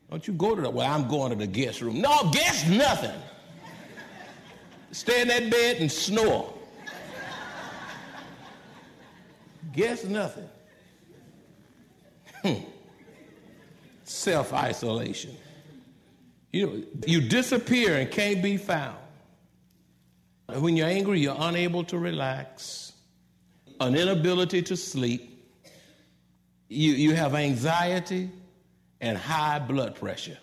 Don't 0.09 0.27
you 0.27 0.33
go 0.33 0.55
to 0.55 0.61
the, 0.61 0.69
well, 0.69 0.91
I'm 0.91 1.07
going 1.07 1.31
to 1.31 1.35
the 1.35 1.47
guest 1.47 1.81
room. 1.81 1.99
No, 1.99 2.29
guess 2.31 2.67
nothing. 2.67 3.19
Stay 4.91 5.23
in 5.23 5.27
that 5.29 5.49
bed 5.49 5.77
and 5.77 5.91
snore. 5.91 6.53
Guess 9.73 10.03
nothing. 10.03 10.49
Hmm. 12.43 12.53
Self 14.03 14.53
isolation. 14.53 15.35
You 16.51 16.67
know, 16.67 16.83
you 17.07 17.21
disappear 17.21 17.97
and 17.97 18.11
can't 18.11 18.43
be 18.43 18.57
found. 18.57 18.97
When 20.47 20.77
you're 20.77 20.87
angry, 20.87 21.21
you're 21.21 21.35
unable 21.39 21.83
to 21.85 21.97
relax, 21.97 22.93
an 23.79 23.95
inability 23.95 24.61
to 24.63 24.77
sleep. 24.77 25.32
You, 26.73 26.93
you 26.93 27.15
have 27.15 27.35
anxiety 27.35 28.29
and 29.01 29.17
high 29.17 29.59
blood 29.59 29.95
pressure. 29.95 30.37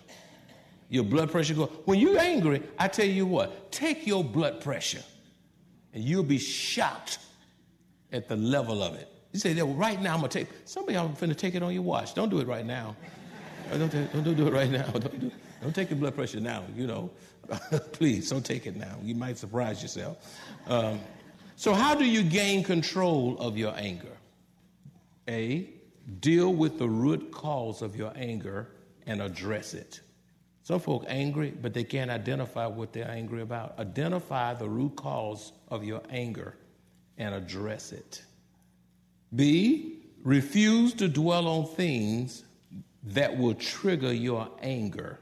Your 0.88 1.04
blood 1.04 1.30
pressure 1.30 1.54
goes. 1.54 1.70
When 1.84 1.98
you're 1.98 2.18
angry, 2.18 2.62
I 2.78 2.88
tell 2.88 3.06
you 3.06 3.26
what, 3.26 3.70
take 3.72 4.06
your 4.06 4.24
blood 4.24 4.60
pressure 4.60 5.02
and 5.94 6.04
you'll 6.04 6.22
be 6.22 6.38
shocked 6.38 7.18
at 8.12 8.28
the 8.28 8.36
level 8.36 8.82
of 8.82 8.94
it. 8.94 9.08
You 9.32 9.38
say, 9.40 9.54
well, 9.54 9.74
right 9.74 10.00
now 10.00 10.14
I'm 10.14 10.20
going 10.20 10.30
to 10.30 10.38
take, 10.40 10.48
somebody 10.64 10.98
I'm 10.98 11.14
going 11.14 11.30
to 11.30 11.34
take 11.34 11.54
it 11.54 11.62
on 11.62 11.72
your 11.72 11.82
watch. 11.82 12.14
Don't 12.14 12.28
do 12.28 12.40
it 12.40 12.46
right 12.46 12.66
now. 12.66 12.96
Don't, 13.70 13.92
don't, 13.92 14.24
don't 14.24 14.36
do 14.36 14.48
it 14.48 14.52
right 14.52 14.68
now. 14.68 14.84
Don't, 14.86 15.20
do, 15.20 15.30
don't 15.62 15.72
take 15.72 15.90
your 15.90 15.98
blood 16.00 16.16
pressure 16.16 16.40
now, 16.40 16.64
you 16.74 16.88
know. 16.88 17.08
Please, 17.92 18.28
don't 18.28 18.44
take 18.44 18.66
it 18.66 18.74
now. 18.74 18.96
You 19.00 19.14
might 19.14 19.38
surprise 19.38 19.80
yourself. 19.80 20.16
Um, 20.66 20.98
so, 21.54 21.72
how 21.72 21.94
do 21.94 22.04
you 22.04 22.24
gain 22.24 22.64
control 22.64 23.38
of 23.38 23.56
your 23.56 23.72
anger? 23.76 24.16
A, 25.28 25.70
deal 26.18 26.52
with 26.52 26.78
the 26.78 26.88
root 26.88 27.30
cause 27.30 27.82
of 27.82 27.94
your 27.94 28.12
anger 28.16 28.68
and 29.06 29.22
address 29.22 29.74
it. 29.74 30.00
Some 30.62 30.80
folk 30.80 31.04
angry, 31.08 31.50
but 31.50 31.74
they 31.74 31.84
can't 31.84 32.10
identify 32.10 32.66
what 32.66 32.92
they're 32.92 33.10
angry 33.10 33.42
about. 33.42 33.78
Identify 33.78 34.54
the 34.54 34.68
root 34.68 34.96
cause 34.96 35.52
of 35.68 35.84
your 35.84 36.02
anger 36.10 36.56
and 37.18 37.34
address 37.34 37.92
it. 37.92 38.22
B, 39.34 39.98
refuse 40.22 40.94
to 40.94 41.08
dwell 41.08 41.46
on 41.46 41.66
things 41.66 42.44
that 43.04 43.36
will 43.36 43.54
trigger 43.54 44.12
your 44.12 44.48
anger. 44.62 45.18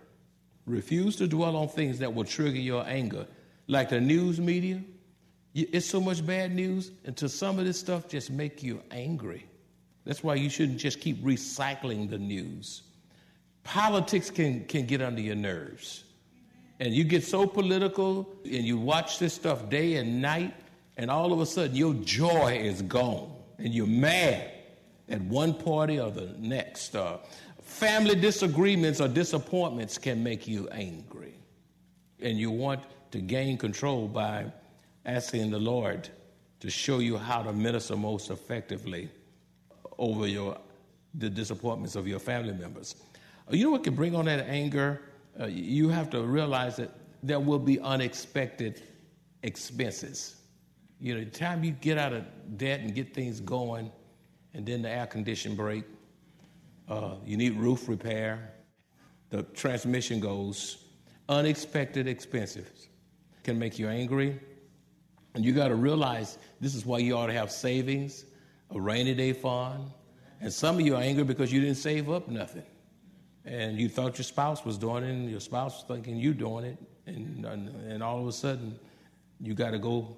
Refuse 0.66 1.16
to 1.16 1.26
dwell 1.26 1.57
on 1.57 1.68
things 1.68 2.00
that 2.00 2.14
will 2.14 2.25
trigger 2.25 2.59
your 2.59 2.87
anger, 2.87 3.26
like 3.68 3.88
the 3.88 4.00
news 4.00 4.40
media. 4.40 4.83
It's 5.54 5.87
so 5.87 6.00
much 6.00 6.25
bad 6.26 6.54
news, 6.54 6.90
and 7.04 7.16
to 7.16 7.28
some 7.28 7.59
of 7.59 7.64
this 7.64 7.78
stuff 7.78 8.09
just 8.09 8.30
make 8.30 8.62
you 8.62 8.83
angry. 8.90 9.47
That's 10.08 10.24
why 10.24 10.36
you 10.36 10.48
shouldn't 10.48 10.78
just 10.78 11.00
keep 11.00 11.22
recycling 11.22 12.08
the 12.08 12.16
news. 12.16 12.80
Politics 13.62 14.30
can, 14.30 14.64
can 14.64 14.86
get 14.86 15.02
under 15.02 15.20
your 15.20 15.34
nerves. 15.34 16.04
And 16.80 16.94
you 16.94 17.04
get 17.04 17.22
so 17.22 17.46
political 17.46 18.26
and 18.42 18.64
you 18.64 18.78
watch 18.78 19.18
this 19.18 19.34
stuff 19.34 19.68
day 19.68 19.96
and 19.96 20.22
night, 20.22 20.54
and 20.96 21.10
all 21.10 21.30
of 21.34 21.40
a 21.40 21.46
sudden 21.46 21.76
your 21.76 21.92
joy 21.92 22.58
is 22.58 22.80
gone 22.80 23.30
and 23.58 23.74
you're 23.74 23.86
mad 23.86 24.50
at 25.10 25.20
one 25.20 25.52
party 25.52 26.00
or 26.00 26.10
the 26.10 26.34
next. 26.38 26.96
Uh, 26.96 27.18
family 27.60 28.14
disagreements 28.14 29.02
or 29.02 29.08
disappointments 29.08 29.98
can 29.98 30.24
make 30.24 30.48
you 30.48 30.70
angry. 30.70 31.34
And 32.20 32.38
you 32.38 32.50
want 32.50 32.80
to 33.10 33.18
gain 33.18 33.58
control 33.58 34.08
by 34.08 34.46
asking 35.04 35.50
the 35.50 35.58
Lord 35.58 36.08
to 36.60 36.70
show 36.70 37.00
you 37.00 37.18
how 37.18 37.42
to 37.42 37.52
minister 37.52 37.94
most 37.94 38.30
effectively 38.30 39.10
over 39.99 40.26
your 40.26 40.59
the 41.14 41.28
disappointments 41.28 41.97
of 41.97 42.07
your 42.07 42.19
family 42.19 42.52
members. 42.52 42.97
Uh, 43.50 43.57
you 43.57 43.64
know 43.64 43.71
what 43.71 43.83
can 43.85 43.95
bring 43.95 44.14
on 44.14 44.26
that 44.26 44.47
anger? 44.47 45.02
Uh, 45.40 45.47
you 45.47 45.88
have 45.88 46.11
to 46.11 46.23
realize 46.23 46.76
that 46.76 46.90
there 47.23 47.40
will 47.40 47.59
be 47.59 47.81
unexpected 47.81 48.83
expenses. 49.43 50.37
You 51.00 51.14
know, 51.14 51.25
the 51.25 51.31
time 51.31 51.64
you 51.64 51.73
get 51.73 51.99
out 51.99 52.12
of 52.12 52.25
debt 52.57 52.81
and 52.81 52.95
get 52.95 53.14
things 53.14 53.40
going, 53.40 53.90
and 54.55 54.67
then 54.67 54.83
the 54.83 54.90
air 54.90 55.07
condition 55.07 55.55
break, 55.55 55.85
uh, 56.88 57.14
you 57.25 57.37
need 57.37 57.55
roof 57.55 57.88
repair, 57.88 58.52
the 59.31 59.43
transmission 59.43 60.21
goes, 60.21 60.85
unexpected 61.28 62.07
expenses 62.07 62.88
can 63.45 63.59
make 63.59 63.78
you 63.78 63.88
angry. 63.88 64.40
And 65.35 65.45
you 65.45 65.52
got 65.52 65.69
to 65.69 65.75
realize 65.75 66.38
this 66.61 66.75
is 66.75 66.85
why 66.85 66.99
you 66.99 67.17
ought 67.17 67.26
to 67.26 67.33
have 67.33 67.52
savings, 67.52 68.25
a 68.70 68.80
rainy 68.80 69.14
day 69.14 69.32
fund. 69.32 69.90
And 70.40 70.52
some 70.52 70.76
of 70.76 70.82
you 70.82 70.94
are 70.94 71.02
angry 71.02 71.25
because 71.25 71.52
you 71.52 71.60
didn't 71.60 71.76
save 71.76 72.10
up 72.10 72.28
nothing. 72.28 72.64
And 73.44 73.80
you 73.80 73.88
thought 73.88 74.18
your 74.18 74.25
spouse 74.25 74.64
was 74.64 74.76
doing 74.76 75.04
it, 75.04 75.10
and 75.10 75.30
your 75.30 75.40
spouse 75.40 75.76
was 75.76 75.84
thinking 75.88 76.16
you 76.16 76.34
doing 76.34 76.64
it. 76.64 76.78
And, 77.06 77.44
and 77.44 78.02
all 78.02 78.20
of 78.20 78.26
a 78.26 78.32
sudden, 78.32 78.78
you 79.40 79.54
got 79.54 79.70
to 79.70 79.78
go 79.78 80.16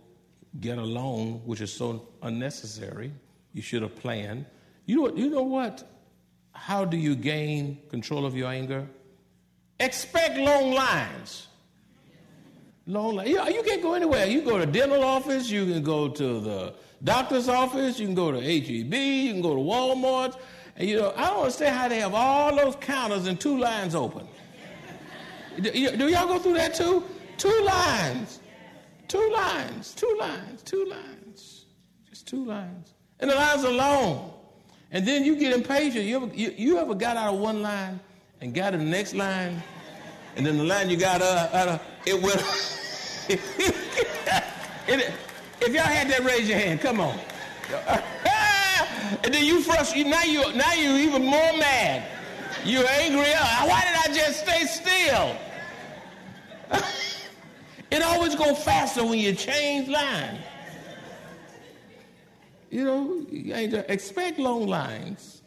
get 0.58 0.78
a 0.78 0.82
loan, 0.82 1.40
which 1.44 1.60
is 1.60 1.72
so 1.72 2.08
unnecessary. 2.22 3.12
You 3.52 3.62
should 3.62 3.82
have 3.82 3.94
planned. 3.96 4.46
You 4.86 4.96
know 4.96 5.02
what? 5.02 5.16
You 5.16 5.30
know 5.30 5.42
what? 5.42 5.88
How 6.52 6.84
do 6.84 6.96
you 6.96 7.14
gain 7.14 7.78
control 7.88 8.26
of 8.26 8.36
your 8.36 8.48
anger? 8.48 8.86
Expect 9.78 10.36
long 10.36 10.72
lines. 10.72 11.46
Long 12.86 13.14
lines. 13.14 13.30
You, 13.30 13.42
you 13.48 13.62
can't 13.62 13.80
go 13.80 13.94
anywhere. 13.94 14.26
You 14.26 14.42
go 14.42 14.58
to 14.58 14.66
dental 14.66 15.04
office. 15.04 15.48
You 15.48 15.64
can 15.66 15.82
go 15.82 16.08
to 16.08 16.40
the 16.40 16.74
doctor's 17.02 17.48
office. 17.48 17.98
You 17.98 18.06
can 18.06 18.14
go 18.14 18.32
to 18.32 18.40
HEB. 18.40 18.94
You 18.94 19.32
can 19.32 19.42
go 19.42 19.54
to 19.54 19.60
Walmart. 19.60 20.38
And 20.76 20.88
you 20.88 20.96
know, 20.96 21.12
I 21.16 21.28
don't 21.28 21.40
understand 21.40 21.76
how 21.76 21.88
they 21.88 22.00
have 22.00 22.14
all 22.14 22.54
those 22.54 22.76
counters 22.76 23.26
and 23.26 23.38
two 23.38 23.58
lines 23.58 23.94
open. 23.94 24.26
do, 25.60 25.70
do 25.70 26.08
y'all 26.08 26.26
go 26.26 26.38
through 26.38 26.54
that 26.54 26.74
too? 26.74 27.04
Two 27.36 27.62
lines. 27.62 28.40
Two 29.10 29.28
lines, 29.32 29.92
two 29.92 30.16
lines, 30.20 30.62
two 30.62 30.84
lines, 30.84 31.66
just 32.08 32.28
two 32.28 32.44
lines. 32.44 32.94
And 33.18 33.28
the 33.28 33.34
lines 33.34 33.64
are 33.64 33.72
long. 33.72 34.32
And 34.92 35.04
then 35.04 35.24
you 35.24 35.34
get 35.34 35.52
impatient. 35.52 36.04
You 36.04 36.14
ever, 36.22 36.26
you, 36.32 36.54
you 36.56 36.78
ever 36.78 36.94
got 36.94 37.16
out 37.16 37.34
of 37.34 37.40
one 37.40 37.60
line 37.60 37.98
and 38.40 38.54
got 38.54 38.72
in 38.72 38.78
the 38.78 38.86
next 38.86 39.14
line? 39.14 39.60
And 40.36 40.46
then 40.46 40.56
the 40.58 40.62
line 40.62 40.88
you 40.88 40.96
got 40.96 41.22
uh, 41.22 41.48
out 41.52 41.66
of, 41.66 41.82
it 42.06 42.22
went. 42.22 42.36
it, 44.86 45.12
if 45.60 45.74
y'all 45.74 45.82
had 45.82 46.08
that, 46.08 46.24
raise 46.24 46.48
your 46.48 46.58
hand. 46.58 46.80
Come 46.80 47.00
on. 47.00 47.18
and 49.24 49.34
then 49.34 49.44
you 49.44 49.62
frustrated. 49.62 50.10
Now 50.10 50.24
you 50.24 50.52
now 50.54 50.72
you 50.74 50.96
even 50.96 51.24
more 51.24 51.52
mad. 51.56 52.06
You're 52.64 52.86
angry. 52.88 53.32
Uh, 53.32 53.66
why 53.66 53.82
did 53.82 54.10
I 54.10 54.14
just 54.14 54.40
stay 54.40 54.64
still? 54.66 55.36
It 57.90 58.02
always 58.02 58.36
goes 58.36 58.62
faster 58.62 59.04
when 59.04 59.18
you 59.18 59.34
change 59.34 59.88
lines. 59.88 60.38
You 62.70 62.84
know, 62.84 63.26
you 63.32 63.84
expect 63.88 64.38
long 64.38 64.68
lines. 64.68 65.42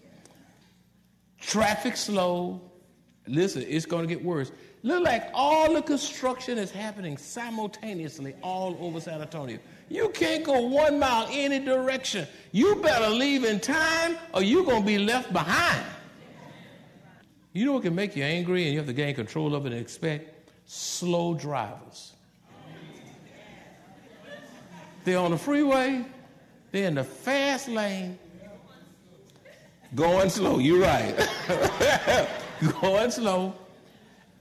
Traffic 1.39 1.95
slow. 1.95 2.61
Listen, 3.27 3.63
it's 3.65 3.85
going 3.85 4.05
to 4.05 4.13
get 4.13 4.23
worse. 4.23 4.51
Look 4.83 5.03
like 5.03 5.29
all 5.33 5.73
the 5.73 5.81
construction 5.81 6.57
is 6.57 6.69
happening 6.69 7.17
simultaneously 7.17 8.35
all 8.41 8.77
over 8.79 8.99
San 8.99 9.21
Antonio. 9.21 9.57
You 9.89 10.09
can't 10.09 10.43
go 10.43 10.59
one 10.59 10.99
mile 10.99 11.27
any 11.31 11.59
direction. 11.59 12.27
You 12.51 12.75
better 12.75 13.09
leave 13.09 13.45
in 13.45 13.59
time 13.59 14.17
or 14.33 14.43
you're 14.43 14.65
going 14.65 14.81
to 14.81 14.85
be 14.85 14.97
left 14.97 15.31
behind. 15.31 15.85
You 17.53 17.65
know 17.65 17.73
what 17.73 17.83
can 17.83 17.95
make 17.95 18.15
you 18.15 18.23
angry 18.23 18.63
and 18.63 18.73
you 18.73 18.79
have 18.79 18.87
to 18.87 18.93
gain 18.93 19.15
control 19.15 19.55
of 19.55 19.65
it 19.65 19.71
and 19.71 19.81
expect? 19.81 20.33
slow 20.65 21.33
drivers. 21.33 22.13
They're 25.03 25.19
on 25.19 25.31
the 25.31 25.37
freeway, 25.37 26.05
they're 26.71 26.87
in 26.87 26.95
the 26.95 27.03
fast 27.03 27.67
lane, 27.67 28.17
going 29.95 30.29
slow. 30.29 30.59
You're 30.59 30.81
right. 30.81 31.29
going 32.81 33.11
slow. 33.11 33.53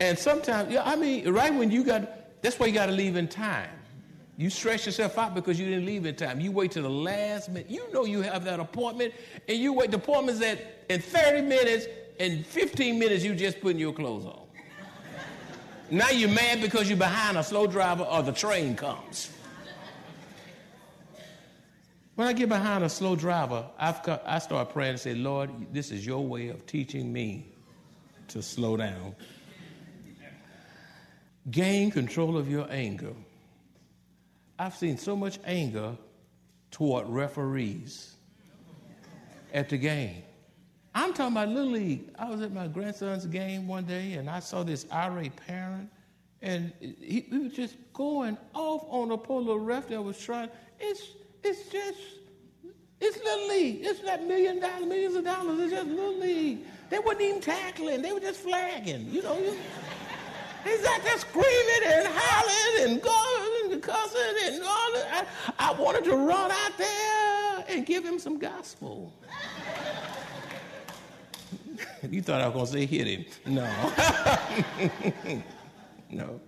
And 0.02 0.18
sometimes, 0.18 0.72
yeah, 0.72 0.82
I 0.84 0.96
mean, 0.96 1.32
right 1.32 1.54
when 1.54 1.70
you 1.70 1.84
got, 1.84 2.42
that's 2.42 2.58
why 2.58 2.66
you 2.66 2.72
got 2.72 2.86
to 2.86 2.92
leave 2.92 3.14
in 3.14 3.28
time. 3.28 3.70
You 4.36 4.50
stress 4.50 4.84
yourself 4.84 5.16
out 5.16 5.32
because 5.32 5.60
you 5.60 5.66
didn't 5.66 5.86
leave 5.86 6.06
in 6.06 6.16
time. 6.16 6.40
You 6.40 6.50
wait 6.50 6.72
to 6.72 6.82
the 6.82 6.90
last 6.90 7.48
minute. 7.48 7.70
You 7.70 7.86
know 7.92 8.04
you 8.04 8.20
have 8.22 8.42
that 8.46 8.58
appointment, 8.58 9.14
and 9.46 9.56
you 9.56 9.72
wait. 9.72 9.92
The 9.92 9.98
appointment's 9.98 10.42
at 10.42 10.58
in 10.88 11.00
30 11.00 11.42
minutes. 11.42 11.86
In 12.18 12.42
15 12.42 12.98
minutes, 12.98 13.22
you 13.22 13.36
just 13.36 13.60
putting 13.60 13.78
your 13.78 13.92
clothes 13.92 14.26
on. 14.26 14.40
now 15.88 16.10
you're 16.10 16.28
mad 16.28 16.60
because 16.60 16.88
you're 16.88 16.98
behind 16.98 17.38
a 17.38 17.44
slow 17.44 17.68
driver 17.68 18.02
or 18.02 18.24
the 18.24 18.32
train 18.32 18.74
comes. 18.74 19.30
When 22.16 22.26
I 22.26 22.32
get 22.32 22.48
behind 22.48 22.82
a 22.82 22.88
slow 22.88 23.14
driver, 23.14 23.66
I've 23.78 24.00
I 24.26 24.40
start 24.40 24.70
praying 24.70 24.90
and 24.90 25.00
say, 25.00 25.14
Lord, 25.14 25.50
this 25.72 25.92
is 25.92 26.04
your 26.04 26.26
way 26.26 26.48
of 26.48 26.66
teaching 26.66 27.12
me 27.12 27.52
to 28.28 28.42
slow 28.42 28.76
down. 28.76 29.14
Gain 31.50 31.90
control 31.90 32.36
of 32.36 32.48
your 32.48 32.66
anger. 32.70 33.12
I've 34.58 34.74
seen 34.74 34.96
so 34.96 35.16
much 35.16 35.38
anger 35.44 35.96
toward 36.70 37.08
referees 37.08 38.14
at 39.52 39.68
the 39.68 39.76
game. 39.76 40.22
I'm 40.94 41.12
talking 41.14 41.36
about 41.36 41.48
Little 41.48 41.72
League. 41.72 42.10
I 42.18 42.28
was 42.28 42.42
at 42.42 42.52
my 42.52 42.68
grandson's 42.68 43.26
game 43.26 43.66
one 43.66 43.84
day 43.84 44.12
and 44.14 44.28
I 44.28 44.40
saw 44.40 44.62
this 44.62 44.86
irate 44.92 45.34
parent 45.36 45.90
and 46.42 46.72
he, 46.80 47.26
he 47.28 47.38
was 47.38 47.52
just 47.52 47.76
going 47.92 48.36
off 48.54 48.84
on 48.88 49.10
a 49.10 49.18
polo 49.18 49.56
ref 49.56 49.88
that 49.88 50.02
was 50.02 50.18
trying. 50.18 50.50
It's, 50.78 51.02
it's 51.42 51.68
just, 51.70 51.98
it's 53.00 53.16
Little 53.16 53.48
League. 53.48 53.80
It's 53.82 54.02
not 54.02 54.22
million 54.24 54.60
dollars, 54.60 54.86
millions 54.86 55.14
of 55.14 55.24
dollars. 55.24 55.60
It's 55.60 55.72
just 55.72 55.88
Little 55.88 56.18
League. 56.18 56.66
They 56.90 56.98
wasn't 56.98 57.22
even 57.22 57.40
tackling. 57.40 58.02
They 58.02 58.12
were 58.12 58.20
just 58.20 58.40
flagging, 58.40 59.08
you 59.10 59.22
know. 59.22 59.54
He's 60.64 60.84
out 60.86 61.02
there 61.02 61.18
screaming 61.18 61.82
and 61.86 62.08
hollering 62.10 62.90
and 62.92 63.02
going 63.02 63.72
and 63.72 63.82
cussing 63.82 64.36
and 64.46 64.62
all 64.62 64.92
that. 64.92 65.26
I, 65.58 65.70
I 65.70 65.72
wanted 65.72 66.04
to 66.04 66.16
run 66.16 66.50
out 66.50 66.78
there 66.78 67.64
and 67.68 67.86
give 67.86 68.04
him 68.04 68.18
some 68.18 68.38
gospel. 68.38 69.12
you 72.10 72.22
thought 72.22 72.40
I 72.40 72.48
was 72.48 72.54
going 72.54 72.66
to 72.66 72.72
say 72.72 72.86
hit 72.86 73.06
him. 73.06 73.24
No. 73.54 75.42
no. 76.10 76.40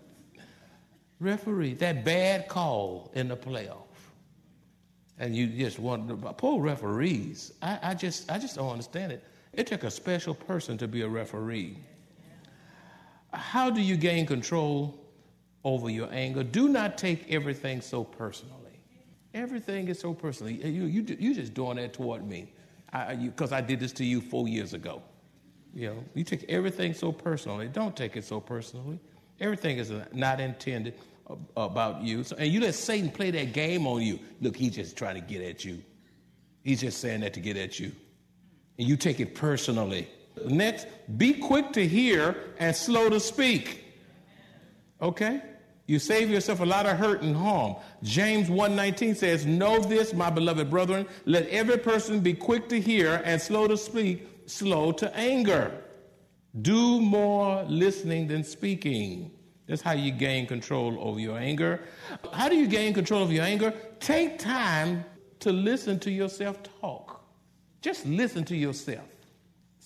Referee, 1.21 1.75
that 1.75 2.05
bad 2.05 2.49
call 2.49 3.11
in 3.15 3.29
the 3.29 3.37
playoff. 3.37 3.79
And 5.19 5.35
you 5.35 5.47
just 5.47 5.79
wonder, 5.79 6.17
poor 6.17 6.61
referees. 6.61 7.53
I, 7.63 7.79
I 7.83 7.95
just 7.95 8.31
I 8.31 8.39
just 8.39 8.57
don't 8.57 8.71
understand 8.71 9.13
it. 9.13 9.23
It 9.53 9.69
took 9.69 9.85
a 9.85 9.91
special 9.91 10.35
person 10.35 10.77
to 10.79 10.89
be 10.89 11.03
a 11.03 11.09
referee 11.09 11.79
how 13.35 13.71
do 13.71 13.81
you 13.81 13.97
gain 13.97 14.27
control 14.27 14.99
over 15.65 15.91
your 15.91 16.09
anger? 16.13 16.43
Do 16.43 16.69
not 16.69 16.99
take 16.99 17.31
everything 17.31 17.81
so 17.81 18.05
personally. 18.05 18.61
Everything 19.33 19.89
is 19.89 19.99
so 19.99 20.15
personal. 20.15 20.53
You, 20.53 20.85
you, 20.85 21.17
you're 21.19 21.35
just 21.35 21.55
doing 21.55 21.77
that 21.77 21.93
toward 21.93 22.27
me 22.27 22.53
because 23.21 23.53
I, 23.53 23.59
I, 23.59 23.61
did 23.61 23.81
this 23.81 23.93
to 23.95 24.05
you 24.05 24.21
four 24.21 24.47
years 24.47 24.75
ago. 24.75 25.03
You 25.75 25.89
know, 25.89 26.05
you 26.15 26.23
take 26.23 26.45
everything 26.49 26.95
so 26.95 27.11
personally. 27.11 27.67
Don't 27.67 27.97
take 27.97 28.17
it 28.17 28.25
so 28.25 28.39
personally. 28.41 29.01
Everything 29.41 29.79
is 29.79 29.93
not 30.13 30.39
intended 30.39 30.95
about 31.57 32.03
you. 32.03 32.23
So, 32.23 32.37
and 32.37 32.53
you 32.53 32.61
let 32.61 32.75
Satan 32.75 33.11
play 33.11 33.33
that 33.33 33.53
game 33.53 33.87
on 33.89 34.03
you. 34.03 34.21
Look, 34.41 34.57
he's 34.57 34.77
just 34.77 34.97
trying 34.97 35.17
to 35.17 35.21
get 35.21 35.43
at 35.43 35.65
you. 35.65 35.83
He's 36.63 36.81
just 36.81 37.01
saying 37.01 37.21
that 37.23 37.35
to 37.35 37.41
get 37.41 37.57
at 37.57 37.81
you. 37.81 37.91
And 38.79 38.87
you 38.87 38.97
take 38.97 39.19
it 39.19 39.35
personally. 39.35 40.09
Next, 40.47 40.87
be 41.17 41.35
quick 41.35 41.73
to 41.73 41.87
hear 41.87 42.37
and 42.59 42.75
slow 42.75 43.09
to 43.09 43.21
speak. 43.21 43.85
Okay? 45.01 45.41
You 45.87 45.99
save 45.99 46.31
yourself 46.31 46.61
a 46.61 46.65
lot 46.65 46.87
of 46.87 46.97
hurt 46.97 47.23
and 47.23 47.37
harm. 47.37 47.77
James 48.03 48.49
1:19 48.49 49.15
says, 49.15 49.45
"Know 49.45 49.81
this, 49.81 50.15
my 50.15 50.31
beloved 50.31 50.71
brethren, 50.71 51.07
let 51.27 51.47
every 51.49 51.79
person 51.79 52.21
be 52.21 52.33
quick 52.33 52.69
to 52.71 52.81
hear 52.81 53.23
and 53.25 53.41
slow 53.41 53.69
to 53.69 53.77
speak, 53.77 54.27
slow 54.47 54.93
to 54.93 55.15
anger. 55.15 55.85
Do 56.63 57.01
more 57.01 57.65
listening 57.65 58.29
than 58.29 58.45
speaking." 58.45 59.31
That's 59.67 59.83
how 59.83 59.93
you 59.93 60.11
gain 60.11 60.47
control 60.47 60.99
over 61.01 61.19
your 61.21 61.39
anger. 61.39 61.81
How 62.33 62.49
do 62.49 62.57
you 62.57 62.67
gain 62.67 62.93
control 62.93 63.23
of 63.23 63.33
your 63.33 63.45
anger? 63.45 63.73
Take 64.01 64.39
time 64.39 65.05
to 65.41 65.53
listen 65.53 65.99
to 66.01 66.11
yourself 66.11 66.59
talk. 66.81 67.25
Just 67.81 68.07
listen 68.07 68.45
to 68.45 68.57
yourself. 68.57 69.14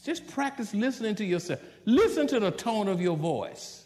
Just 0.08 0.26
practice 0.28 0.72
listening 0.72 1.16
to 1.16 1.24
yourself. 1.26 1.60
Listen 1.84 2.26
to 2.28 2.40
the 2.40 2.50
tone 2.50 2.88
of 2.88 2.98
your 2.98 3.14
voice, 3.14 3.84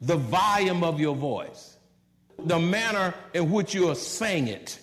the 0.00 0.16
volume 0.16 0.82
of 0.82 0.98
your 0.98 1.14
voice, 1.14 1.76
the 2.40 2.58
manner 2.58 3.14
in 3.34 3.52
which 3.52 3.72
you 3.72 3.88
are 3.88 3.94
saying 3.94 4.48
it. 4.48 4.80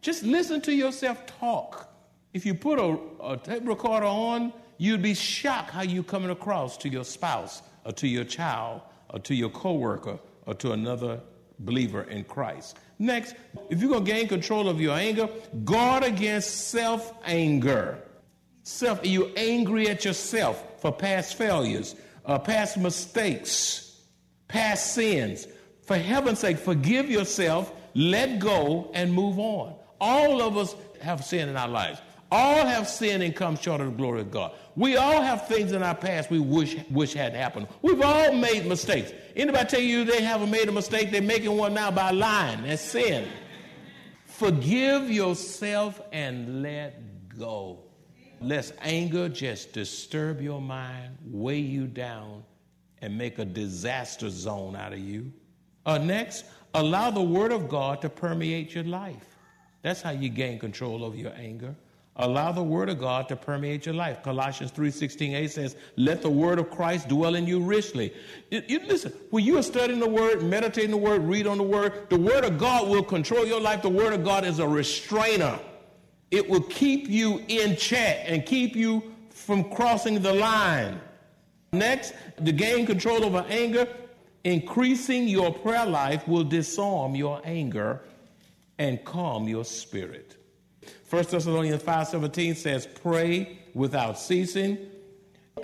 Just 0.00 0.22
listen 0.22 0.60
to 0.60 0.72
yourself 0.72 1.26
talk. 1.26 1.92
If 2.32 2.46
you 2.46 2.54
put 2.54 2.78
a, 2.78 2.96
a 3.20 3.36
tape 3.36 3.66
recorder 3.66 4.06
on, 4.06 4.52
you'd 4.76 5.02
be 5.02 5.12
shocked 5.12 5.70
how 5.70 5.82
you're 5.82 6.04
coming 6.04 6.30
across 6.30 6.76
to 6.76 6.88
your 6.88 7.02
spouse 7.02 7.60
or 7.84 7.90
to 7.94 8.06
your 8.06 8.22
child 8.22 8.82
or 9.10 9.18
to 9.18 9.34
your 9.34 9.50
coworker 9.50 10.20
or 10.46 10.54
to 10.54 10.70
another 10.70 11.18
believer 11.58 12.04
in 12.04 12.22
Christ. 12.22 12.78
Next, 13.00 13.34
if 13.70 13.80
you're 13.80 13.90
going 13.90 14.04
to 14.04 14.12
gain 14.12 14.28
control 14.28 14.68
of 14.68 14.80
your 14.80 14.96
anger, 14.96 15.28
guard 15.64 16.04
against 16.04 16.68
self 16.68 17.12
anger. 17.24 18.04
Self, 18.68 19.00
you're 19.02 19.30
angry 19.34 19.88
at 19.88 20.04
yourself 20.04 20.62
for 20.82 20.92
past 20.92 21.36
failures, 21.36 21.94
uh, 22.26 22.38
past 22.38 22.76
mistakes, 22.76 23.98
past 24.46 24.92
sins. 24.92 25.48
For 25.80 25.96
heaven's 25.96 26.40
sake, 26.40 26.58
forgive 26.58 27.10
yourself, 27.10 27.72
let 27.94 28.38
go, 28.38 28.90
and 28.92 29.10
move 29.10 29.38
on. 29.38 29.74
All 30.02 30.42
of 30.42 30.58
us 30.58 30.76
have 31.00 31.24
sin 31.24 31.48
in 31.48 31.56
our 31.56 31.66
lives. 31.66 32.02
All 32.30 32.66
have 32.66 32.86
sinned 32.86 33.22
and 33.22 33.34
come 33.34 33.56
short 33.56 33.80
of 33.80 33.86
the 33.86 33.96
glory 33.96 34.20
of 34.20 34.30
God. 34.30 34.52
We 34.76 34.98
all 34.98 35.22
have 35.22 35.48
things 35.48 35.72
in 35.72 35.82
our 35.82 35.94
past 35.94 36.30
we 36.30 36.38
wish 36.38 36.76
wish 36.90 37.14
had 37.14 37.32
happened. 37.34 37.68
We've 37.80 38.02
all 38.02 38.34
made 38.34 38.66
mistakes. 38.66 39.14
Anybody 39.34 39.66
tell 39.66 39.80
you 39.80 40.04
they 40.04 40.20
haven't 40.20 40.50
made 40.50 40.68
a 40.68 40.72
mistake? 40.72 41.10
They're 41.10 41.22
making 41.22 41.56
one 41.56 41.72
now 41.72 41.90
by 41.90 42.10
lying. 42.10 42.64
That's 42.64 42.82
sin. 42.82 43.28
Forgive 44.26 45.10
yourself 45.10 46.02
and 46.12 46.60
let 46.60 47.28
go. 47.30 47.87
Lest 48.40 48.74
anger 48.80 49.28
just 49.28 49.72
disturb 49.72 50.40
your 50.40 50.60
mind, 50.60 51.16
weigh 51.26 51.58
you 51.58 51.86
down, 51.86 52.44
and 53.00 53.16
make 53.16 53.38
a 53.38 53.44
disaster 53.44 54.30
zone 54.30 54.76
out 54.76 54.92
of 54.92 54.98
you. 54.98 55.32
Uh, 55.86 55.98
next, 55.98 56.44
allow 56.74 57.10
the 57.10 57.22
Word 57.22 57.52
of 57.52 57.68
God 57.68 58.00
to 58.02 58.08
permeate 58.08 58.74
your 58.74 58.84
life. 58.84 59.36
That's 59.82 60.02
how 60.02 60.10
you 60.10 60.28
gain 60.28 60.58
control 60.58 61.04
over 61.04 61.16
your 61.16 61.32
anger. 61.34 61.74
Allow 62.20 62.50
the 62.50 62.62
Word 62.62 62.88
of 62.88 62.98
God 62.98 63.28
to 63.28 63.36
permeate 63.36 63.86
your 63.86 63.94
life. 63.94 64.24
Colossians 64.24 64.72
3.16a 64.72 65.48
says, 65.48 65.76
let 65.94 66.20
the 66.20 66.30
Word 66.30 66.58
of 66.58 66.68
Christ 66.68 67.08
dwell 67.08 67.36
in 67.36 67.46
you 67.46 67.60
richly. 67.60 68.12
Listen, 68.50 69.12
when 69.30 69.44
you 69.44 69.56
are 69.56 69.62
studying 69.62 70.00
the 70.00 70.08
Word, 70.08 70.42
meditating 70.42 70.90
the 70.90 70.96
Word, 70.96 71.22
read 71.22 71.46
on 71.46 71.58
the 71.58 71.62
Word, 71.62 72.10
the 72.10 72.18
Word 72.18 72.44
of 72.44 72.58
God 72.58 72.88
will 72.88 73.04
control 73.04 73.46
your 73.46 73.60
life. 73.60 73.82
The 73.82 73.88
Word 73.88 74.12
of 74.12 74.24
God 74.24 74.44
is 74.44 74.58
a 74.58 74.66
restrainer. 74.66 75.60
It 76.30 76.48
will 76.48 76.62
keep 76.62 77.08
you 77.08 77.42
in 77.48 77.76
check 77.76 78.24
and 78.26 78.44
keep 78.44 78.76
you 78.76 79.02
from 79.30 79.64
crossing 79.70 80.20
the 80.20 80.32
line. 80.32 81.00
Next, 81.72 82.14
to 82.44 82.52
gain 82.52 82.86
control 82.86 83.24
over 83.24 83.44
anger, 83.48 83.88
increasing 84.44 85.28
your 85.28 85.52
prayer 85.52 85.86
life 85.86 86.26
will 86.28 86.44
disarm 86.44 87.14
your 87.14 87.40
anger 87.44 88.02
and 88.78 89.04
calm 89.04 89.48
your 89.48 89.64
spirit. 89.64 90.36
1 91.08 91.30
Thessalonians 91.30 91.82
5:17 91.82 92.54
says, 92.54 92.86
"Pray 92.86 93.58
without 93.74 94.18
ceasing." 94.18 94.78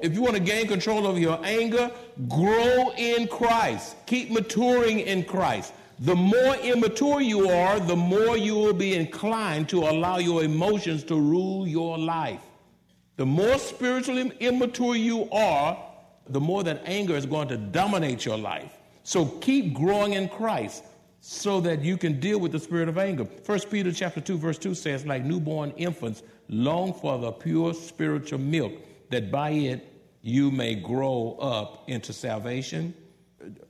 If 0.02 0.14
you 0.14 0.22
want 0.22 0.34
to 0.34 0.42
gain 0.42 0.66
control 0.66 1.06
over 1.06 1.18
your 1.18 1.38
anger, 1.44 1.90
grow 2.28 2.92
in 2.96 3.28
Christ. 3.28 3.96
Keep 4.06 4.30
maturing 4.30 5.00
in 5.00 5.24
Christ. 5.24 5.72
The 6.04 6.14
more 6.14 6.54
immature 6.56 7.22
you 7.22 7.48
are, 7.48 7.80
the 7.80 7.96
more 7.96 8.36
you 8.36 8.54
will 8.56 8.74
be 8.74 8.94
inclined 8.94 9.70
to 9.70 9.84
allow 9.84 10.18
your 10.18 10.44
emotions 10.44 11.02
to 11.04 11.14
rule 11.18 11.66
your 11.66 11.96
life. 11.96 12.42
The 13.16 13.24
more 13.24 13.56
spiritually 13.56 14.30
immature 14.38 14.96
you 14.96 15.30
are, 15.30 15.82
the 16.28 16.40
more 16.40 16.62
that 16.62 16.82
anger 16.84 17.16
is 17.16 17.24
going 17.24 17.48
to 17.48 17.56
dominate 17.56 18.26
your 18.26 18.36
life. 18.36 18.76
So 19.02 19.24
keep 19.24 19.72
growing 19.72 20.12
in 20.12 20.28
Christ 20.28 20.84
so 21.22 21.58
that 21.62 21.80
you 21.80 21.96
can 21.96 22.20
deal 22.20 22.38
with 22.38 22.52
the 22.52 22.60
spirit 22.60 22.90
of 22.90 22.98
anger. 22.98 23.24
1 23.24 23.60
Peter 23.70 23.90
chapter 23.90 24.20
2 24.20 24.36
verse 24.36 24.58
2 24.58 24.74
says 24.74 25.06
like 25.06 25.24
newborn 25.24 25.70
infants 25.78 26.22
long 26.50 26.92
for 26.92 27.18
the 27.18 27.32
pure 27.32 27.72
spiritual 27.72 28.40
milk 28.40 28.74
that 29.08 29.30
by 29.30 29.50
it 29.52 29.90
you 30.20 30.50
may 30.50 30.74
grow 30.74 31.38
up 31.40 31.88
into 31.88 32.12
salvation. 32.12 32.92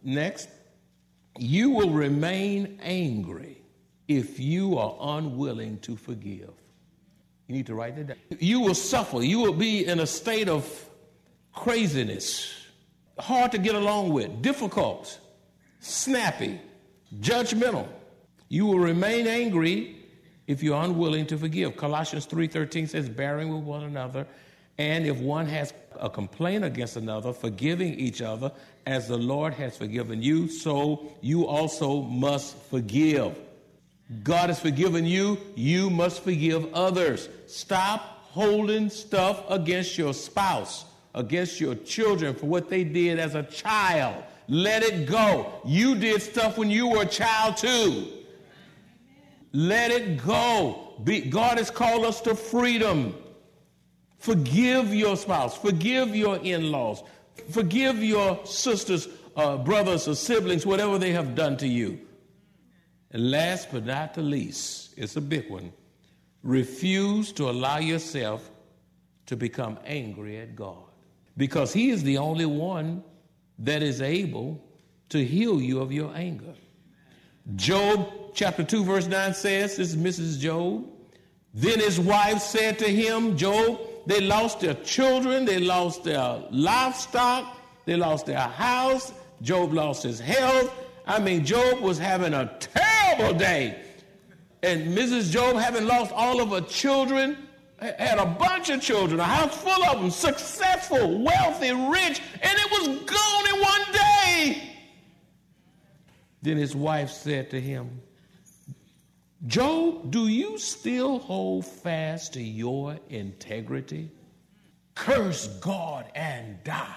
Next, 0.02 0.48
You 1.38 1.70
will 1.70 1.90
remain 1.90 2.78
angry 2.82 3.62
if 4.06 4.38
you 4.38 4.78
are 4.78 4.96
unwilling 5.18 5.78
to 5.80 5.96
forgive. 5.96 6.52
You 7.48 7.56
need 7.56 7.66
to 7.66 7.74
write 7.74 7.96
that 7.96 8.06
down. 8.06 8.16
You 8.38 8.60
will 8.60 8.74
suffer. 8.74 9.22
You 9.22 9.40
will 9.40 9.52
be 9.52 9.86
in 9.86 10.00
a 10.00 10.06
state 10.06 10.48
of 10.48 10.88
craziness, 11.52 12.52
hard 13.18 13.52
to 13.52 13.58
get 13.58 13.74
along 13.74 14.12
with, 14.12 14.42
difficult, 14.42 15.18
snappy, 15.80 16.60
judgmental. 17.20 17.88
You 18.48 18.66
will 18.66 18.78
remain 18.78 19.26
angry 19.26 19.96
if 20.46 20.62
you're 20.62 20.80
unwilling 20.80 21.26
to 21.26 21.38
forgive. 21.38 21.76
Colossians 21.76 22.26
3:13 22.26 22.88
says 22.88 23.08
bearing 23.08 23.48
with 23.54 23.64
one 23.64 23.84
another 23.84 24.26
and 24.78 25.06
if 25.06 25.16
one 25.18 25.46
has 25.46 25.72
a 26.00 26.10
complaint 26.10 26.64
against 26.64 26.96
another, 26.96 27.32
forgiving 27.32 27.94
each 27.94 28.20
other 28.20 28.50
as 28.86 29.08
the 29.08 29.16
Lord 29.16 29.54
has 29.54 29.76
forgiven 29.76 30.22
you, 30.22 30.48
so 30.48 31.12
you 31.20 31.46
also 31.46 32.02
must 32.02 32.56
forgive. 32.70 33.38
God 34.22 34.50
has 34.50 34.60
forgiven 34.60 35.06
you, 35.06 35.38
you 35.54 35.90
must 35.90 36.22
forgive 36.22 36.72
others. 36.74 37.28
Stop 37.46 38.00
holding 38.24 38.90
stuff 38.90 39.44
against 39.48 39.96
your 39.96 40.12
spouse, 40.12 40.84
against 41.14 41.60
your 41.60 41.76
children 41.76 42.34
for 42.34 42.46
what 42.46 42.68
they 42.68 42.84
did 42.84 43.18
as 43.18 43.34
a 43.34 43.44
child. 43.44 44.24
Let 44.48 44.82
it 44.82 45.06
go. 45.06 45.52
You 45.64 45.94
did 45.94 46.20
stuff 46.20 46.58
when 46.58 46.70
you 46.70 46.88
were 46.88 47.02
a 47.02 47.06
child 47.06 47.56
too. 47.56 48.08
Let 49.52 49.90
it 49.92 50.22
go. 50.22 50.94
Be, 51.04 51.20
God 51.22 51.58
has 51.58 51.70
called 51.70 52.04
us 52.04 52.20
to 52.22 52.34
freedom. 52.34 53.14
Forgive 54.24 54.94
your 54.94 55.18
spouse, 55.18 55.54
forgive 55.54 56.16
your 56.16 56.38
in 56.38 56.72
laws, 56.72 57.02
forgive 57.50 58.02
your 58.02 58.40
sisters, 58.46 59.06
uh, 59.36 59.58
brothers, 59.58 60.08
or 60.08 60.14
siblings, 60.14 60.64
whatever 60.64 60.96
they 60.96 61.12
have 61.12 61.34
done 61.34 61.58
to 61.58 61.68
you. 61.68 62.00
And 63.10 63.30
last 63.30 63.68
but 63.70 63.84
not 63.84 64.14
the 64.14 64.22
least, 64.22 64.94
it's 64.96 65.16
a 65.16 65.20
big 65.20 65.50
one 65.50 65.74
refuse 66.42 67.32
to 67.32 67.50
allow 67.50 67.76
yourself 67.76 68.50
to 69.26 69.36
become 69.36 69.78
angry 69.84 70.38
at 70.38 70.56
God 70.56 70.86
because 71.36 71.74
He 71.74 71.90
is 71.90 72.02
the 72.02 72.16
only 72.16 72.46
one 72.46 73.04
that 73.58 73.82
is 73.82 74.00
able 74.00 74.58
to 75.10 75.22
heal 75.22 75.60
you 75.60 75.82
of 75.82 75.92
your 75.92 76.16
anger. 76.16 76.54
Job 77.56 78.10
chapter 78.32 78.64
2, 78.64 78.84
verse 78.84 79.06
9 79.06 79.34
says, 79.34 79.76
This 79.76 79.92
is 79.92 79.96
Mrs. 79.96 80.40
Job. 80.40 80.86
Then 81.52 81.78
his 81.78 82.00
wife 82.00 82.40
said 82.40 82.78
to 82.78 82.88
him, 82.88 83.36
Job, 83.36 83.78
they 84.06 84.20
lost 84.20 84.60
their 84.60 84.74
children, 84.74 85.44
they 85.44 85.58
lost 85.58 86.04
their 86.04 86.42
livestock, 86.50 87.56
they 87.86 87.96
lost 87.96 88.26
their 88.26 88.38
house. 88.38 89.12
Job 89.42 89.72
lost 89.72 90.02
his 90.02 90.20
health. 90.20 90.72
I 91.06 91.18
mean, 91.18 91.44
Job 91.44 91.80
was 91.80 91.98
having 91.98 92.32
a 92.32 92.56
terrible 92.58 93.38
day. 93.38 93.82
And 94.62 94.96
Mrs. 94.96 95.30
Job, 95.30 95.56
having 95.56 95.86
lost 95.86 96.12
all 96.12 96.40
of 96.40 96.50
her 96.50 96.62
children, 96.62 97.36
had 97.78 98.18
a 98.18 98.24
bunch 98.24 98.70
of 98.70 98.80
children, 98.80 99.20
a 99.20 99.24
house 99.24 99.54
full 99.56 99.84
of 99.84 100.00
them, 100.00 100.10
successful, 100.10 101.22
wealthy, 101.22 101.72
rich, 101.72 102.22
and 102.40 102.58
it 102.58 102.70
was 102.70 102.88
gone 103.04 103.54
in 103.54 103.60
one 103.60 103.92
day. 103.92 104.70
Then 106.40 106.56
his 106.56 106.74
wife 106.74 107.10
said 107.10 107.50
to 107.50 107.60
him, 107.60 108.00
Job, 109.46 110.10
do 110.10 110.28
you 110.28 110.56
still 110.56 111.18
hold 111.18 111.66
fast 111.66 112.32
to 112.32 112.42
your 112.42 112.98
integrity? 113.10 114.10
Curse 114.94 115.48
God 115.58 116.06
and 116.14 116.62
die. 116.64 116.96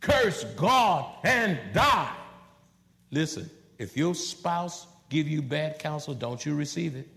Curse 0.00 0.44
God 0.56 1.10
and 1.24 1.58
die. 1.72 2.14
Listen, 3.10 3.48
if 3.78 3.96
your 3.96 4.14
spouse 4.14 4.86
give 5.08 5.26
you 5.26 5.40
bad 5.40 5.78
counsel, 5.78 6.12
don't 6.12 6.44
you 6.44 6.54
receive 6.54 6.96
it. 6.96 7.08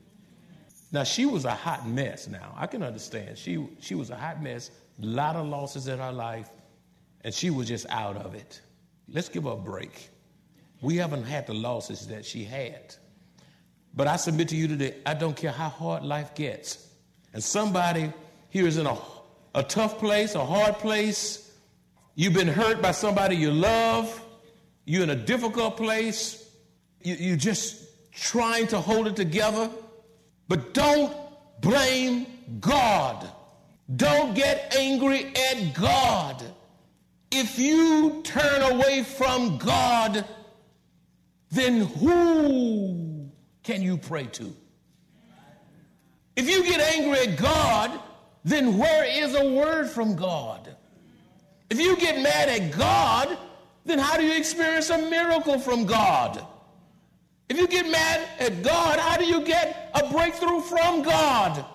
Now 0.94 1.04
she 1.04 1.26
was 1.26 1.44
a 1.44 1.52
hot 1.52 1.86
mess 1.86 2.30
now. 2.30 2.54
I 2.56 2.68
can 2.68 2.84
understand. 2.84 3.38
She 3.38 3.68
she 3.82 3.96
was 3.96 4.10
a 4.10 4.16
hot 4.16 4.42
mess, 4.42 4.72
a 5.02 5.06
lot 5.06 5.36
of 5.36 5.46
losses 5.48 5.88
in 5.88 6.00
her 6.00 6.14
life, 6.14 6.50
and 7.26 7.34
she 7.34 7.50
was 7.50 7.68
just 7.68 7.86
out 7.90 8.16
of 8.16 8.34
it. 8.34 8.62
Let's 9.10 9.28
give 9.28 9.44
her 9.44 9.52
a 9.52 9.58
break. 9.58 10.10
We 10.82 10.96
haven't 10.96 11.26
had 11.26 11.48
the 11.48 11.54
losses 11.54 12.08
that 12.08 12.26
she 12.26 12.46
had. 12.46 12.96
But 13.98 14.06
I 14.06 14.16
submit 14.16 14.50
to 14.50 14.56
you 14.56 14.68
today, 14.68 14.94
I 15.08 15.16
don't 15.16 15.36
care 15.36 15.52
how 15.52 15.70
hard 15.70 16.04
life 16.04 16.36
gets. 16.36 16.88
And 17.34 17.44
somebody 17.44 18.14
here 18.50 18.68
is 18.68 18.78
in 18.78 18.86
a, 18.86 18.96
a 19.56 19.64
tough 19.64 19.98
place, 19.98 20.36
a 20.36 20.46
hard 20.46 20.76
place. 20.76 21.52
You've 22.14 22.36
been 22.36 22.48
hurt 22.48 22.80
by 22.80 22.92
somebody 22.92 23.36
you 23.36 23.50
love. 23.50 24.24
You're 24.86 25.02
in 25.02 25.10
a 25.10 25.16
difficult 25.16 25.78
place. 25.78 26.48
You, 27.02 27.16
you're 27.16 27.38
just 27.38 27.86
trying 28.12 28.68
to 28.68 28.80
hold 28.80 29.08
it 29.08 29.16
together. 29.16 29.68
But 30.48 30.76
don't 30.76 31.12
blame 31.60 32.28
God. 32.60 33.28
Don't 33.96 34.36
get 34.36 34.76
angry 34.78 35.34
at 35.52 35.74
God. 35.74 36.44
If 37.32 37.58
you 37.58 38.22
turn 38.22 38.62
away 38.74 39.02
from 39.02 39.58
God, 39.58 40.24
then 41.50 41.82
who 41.82 43.07
can 43.68 43.82
you 43.82 43.98
pray 43.98 44.26
to? 44.28 44.56
If 46.38 46.50
you 46.50 46.64
get 46.64 46.80
angry 46.80 47.20
at 47.20 47.38
God, 47.38 48.00
then 48.46 48.78
where 48.78 49.04
is 49.04 49.36
a 49.36 49.52
word 49.52 49.90
from 49.90 50.16
God? 50.16 50.74
If 51.70 51.78
you 51.78 51.98
get 51.98 52.22
mad 52.22 52.48
at 52.48 52.72
God, 52.72 53.38
then 53.84 54.00
how 54.00 54.16
do 54.16 54.24
you 54.24 54.38
experience 54.38 54.90
a 54.90 55.10
miracle 55.10 55.60
from 55.60 55.86
God? 55.86 56.46
If 57.50 57.58
you 57.58 57.68
get 57.68 57.90
mad 57.90 58.26
at 58.40 58.64
God, 58.64 59.00
how 59.00 59.18
do 59.18 59.26
you 59.26 59.42
get 59.42 59.92
a 59.94 60.10
breakthrough 60.14 60.62
from 60.62 61.02
God? 61.02 61.66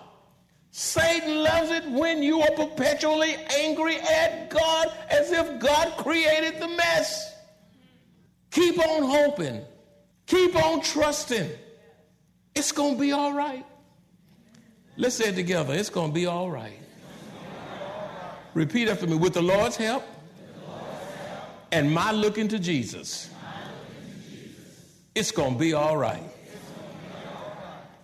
Satan 0.71 1.43
loves 1.43 1.71
it 1.71 1.85
when 1.91 2.23
you 2.23 2.41
are 2.41 2.53
perpetually 2.53 3.37
angry 3.55 3.97
at 3.97 4.49
God 4.49 4.91
as 5.11 5.31
if 5.31 5.61
God 5.61 5.99
created 5.99 6.59
the 6.59 6.69
mess. 6.69 7.35
Keep 8.51 8.79
on 8.79 9.03
hoping. 9.03 9.61
Keep 10.25 10.57
on 10.57 10.81
trusting. 10.81 11.51
It's 12.55 12.73
going 12.73 12.95
to 12.95 13.01
be 13.01 13.13
all 13.13 13.33
right. 13.33 13.65
Let's 14.97 15.17
say 15.17 15.31
it 15.31 15.35
together. 15.35 15.75
It's 15.75 15.89
going 15.89 16.11
to 16.11 16.15
be 16.15 16.27
all 16.27 16.51
right. 16.51 16.79
Repeat 18.55 18.89
after 18.89 19.07
me. 19.07 19.17
With 19.17 19.33
the 19.33 19.43
Lord's 19.43 19.77
help, 19.77 20.05
and 21.71 21.91
my 21.91 22.13
looking 22.13 22.49
to 22.49 22.59
Jesus, 22.59 23.31
it's 25.15 25.31
going 25.31 25.55
to 25.55 25.59
be 25.59 25.73
all 25.73 25.97
right. 25.97 26.23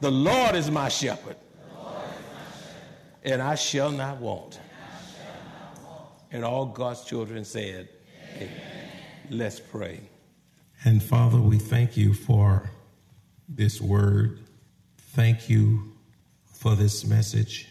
The 0.01 0.11
Lord 0.11 0.55
is 0.55 0.71
my 0.71 0.89
shepherd, 0.89 1.37
and 3.23 3.43
I 3.43 3.57
shall 3.57 3.91
not 3.91 4.19
want. 4.19 4.61
And 6.31 6.45
all 6.45 6.67
God's 6.67 7.05
children 7.05 7.45
said, 7.45 7.89
Amen. 8.37 8.51
Let's 9.31 9.61
pray. 9.61 10.01
And 10.85 11.03
Father, 11.03 11.39
we 11.39 11.59
thank 11.59 11.97
you 11.97 12.15
for 12.15 12.71
this 13.49 13.81
word. 13.81 14.41
Thank 14.99 15.49
you 15.49 15.93
for 16.47 16.77
this 16.77 17.05
message 17.05 17.69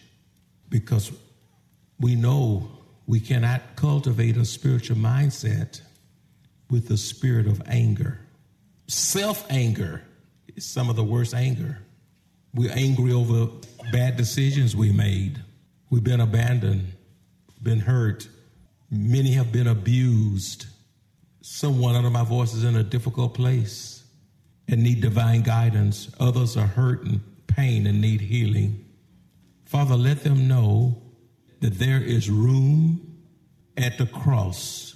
because 0.69 1.11
we 1.99 2.15
know 2.15 2.69
we 3.05 3.19
cannot 3.19 3.75
cultivate 3.75 4.37
a 4.37 4.45
spiritual 4.45 4.97
mindset 4.97 5.81
with 6.69 6.87
the 6.87 6.97
spirit 6.97 7.47
of 7.47 7.61
anger. 7.67 8.19
Self 8.87 9.45
anger 9.49 10.01
is 10.55 10.65
some 10.65 10.89
of 10.89 10.95
the 10.95 11.03
worst 11.03 11.33
anger. 11.33 11.79
We're 12.53 12.71
angry 12.71 13.13
over 13.13 13.47
bad 13.91 14.17
decisions 14.17 14.75
we 14.75 14.91
made. 14.91 15.39
We've 15.89 16.03
been 16.03 16.21
abandoned, 16.21 16.93
been 17.61 17.79
hurt. 17.79 18.27
Many 18.89 19.33
have 19.33 19.51
been 19.51 19.67
abused. 19.67 20.65
Someone 21.41 21.95
under 21.95 22.09
my 22.09 22.23
voice 22.23 22.53
is 22.53 22.63
in 22.63 22.75
a 22.75 22.83
difficult 22.83 23.33
place 23.33 23.96
and 24.67 24.83
need 24.83 25.01
divine 25.01 25.41
guidance. 25.41 26.09
Others 26.19 26.57
are 26.57 26.67
hurt 26.67 27.03
and 27.03 27.21
pain 27.47 27.87
and 27.87 28.01
need 28.01 28.21
healing. 28.21 28.85
Father, 29.65 29.95
let 29.95 30.23
them 30.23 30.47
know 30.47 31.01
that 31.61 31.79
there 31.79 32.01
is 32.01 32.29
room 32.29 33.17
at 33.75 33.97
the 33.97 34.05
cross 34.05 34.95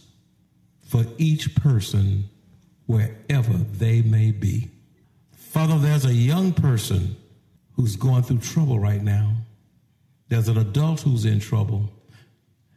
for 0.81 1.05
each 1.17 1.55
person 1.55 2.29
wherever 2.85 3.53
they 3.53 4.01
may 4.01 4.31
be. 4.31 4.69
Father, 5.33 5.77
there's 5.77 6.05
a 6.05 6.13
young 6.13 6.53
person 6.53 7.15
who's 7.73 7.95
going 7.95 8.23
through 8.23 8.39
trouble 8.39 8.79
right 8.79 9.01
now. 9.01 9.33
There's 10.27 10.47
an 10.47 10.57
adult 10.57 11.01
who's 11.01 11.25
in 11.25 11.39
trouble. 11.39 11.89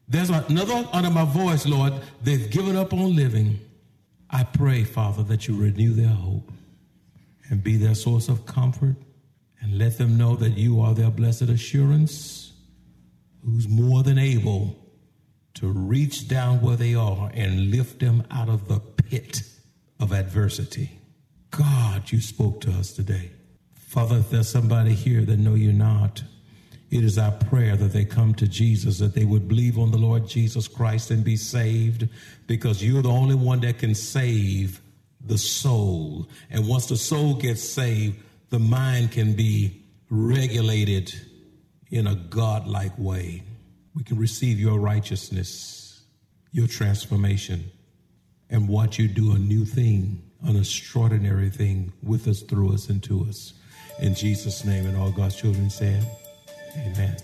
There's 0.08 0.30
another 0.30 0.88
under 0.92 1.10
my 1.10 1.24
voice, 1.24 1.66
Lord, 1.66 1.94
they've 2.22 2.50
given 2.50 2.76
up 2.76 2.92
on 2.92 3.14
living. 3.16 3.60
I 4.30 4.44
pray, 4.44 4.84
Father, 4.84 5.22
that 5.24 5.46
you 5.46 5.56
renew 5.56 5.92
their 5.92 6.08
hope 6.08 6.50
and 7.48 7.62
be 7.62 7.76
their 7.76 7.94
source 7.94 8.28
of 8.28 8.46
comfort 8.46 8.96
and 9.60 9.78
let 9.78 9.98
them 9.98 10.16
know 10.16 10.36
that 10.36 10.58
you 10.58 10.80
are 10.80 10.94
their 10.94 11.10
blessed 11.10 11.42
assurance 11.42 12.52
who's 13.44 13.68
more 13.68 14.02
than 14.02 14.18
able 14.18 14.78
to 15.54 15.68
reach 15.68 16.28
down 16.28 16.60
where 16.60 16.76
they 16.76 16.94
are 16.94 17.30
and 17.34 17.70
lift 17.70 18.00
them 18.00 18.24
out 18.30 18.48
of 18.48 18.68
the 18.68 18.80
pit 18.80 19.42
of 20.00 20.12
adversity. 20.12 20.98
God, 21.50 22.10
you 22.10 22.20
spoke 22.20 22.60
to 22.62 22.70
us 22.72 22.92
today. 22.92 23.30
Father, 23.74 24.18
if 24.18 24.30
there's 24.30 24.48
somebody 24.48 24.92
here 24.92 25.24
that 25.24 25.38
know 25.38 25.54
you're 25.54 25.72
not, 25.72 26.24
it 26.90 27.04
is 27.04 27.16
our 27.16 27.30
prayer 27.32 27.76
that 27.76 27.92
they 27.92 28.04
come 28.04 28.34
to 28.34 28.48
Jesus, 28.48 28.98
that 28.98 29.14
they 29.14 29.24
would 29.24 29.46
believe 29.48 29.78
on 29.78 29.90
the 29.90 29.98
Lord 29.98 30.26
Jesus 30.26 30.66
Christ 30.66 31.10
and 31.10 31.22
be 31.22 31.36
saved, 31.36 32.08
because 32.46 32.84
you're 32.84 33.02
the 33.02 33.08
only 33.08 33.34
one 33.34 33.60
that 33.60 33.78
can 33.78 33.94
save 33.94 34.80
the 35.26 35.38
soul. 35.38 36.28
And 36.50 36.68
once 36.68 36.86
the 36.86 36.96
soul 36.96 37.34
gets 37.34 37.62
saved, 37.62 38.20
the 38.50 38.58
mind 38.58 39.12
can 39.12 39.34
be 39.34 39.82
regulated 40.10 41.14
in 41.90 42.06
a 42.06 42.14
godlike 42.14 42.96
way. 42.98 43.42
We 43.94 44.02
can 44.02 44.18
receive 44.18 44.58
your 44.58 44.78
righteousness, 44.78 46.02
your 46.52 46.66
transformation, 46.66 47.70
and 48.50 48.68
watch 48.68 48.98
you 48.98 49.08
do 49.08 49.32
a 49.32 49.38
new 49.38 49.64
thing, 49.64 50.22
an 50.42 50.56
extraordinary 50.56 51.50
thing 51.50 51.92
with 52.02 52.28
us, 52.28 52.42
through 52.42 52.74
us, 52.74 52.88
and 52.88 53.02
to 53.04 53.24
us. 53.28 53.54
In 54.00 54.14
Jesus' 54.14 54.64
name, 54.64 54.86
and 54.86 54.96
all 54.96 55.10
God's 55.10 55.36
children 55.36 55.70
said, 55.70 56.04
Amen. 56.76 57.16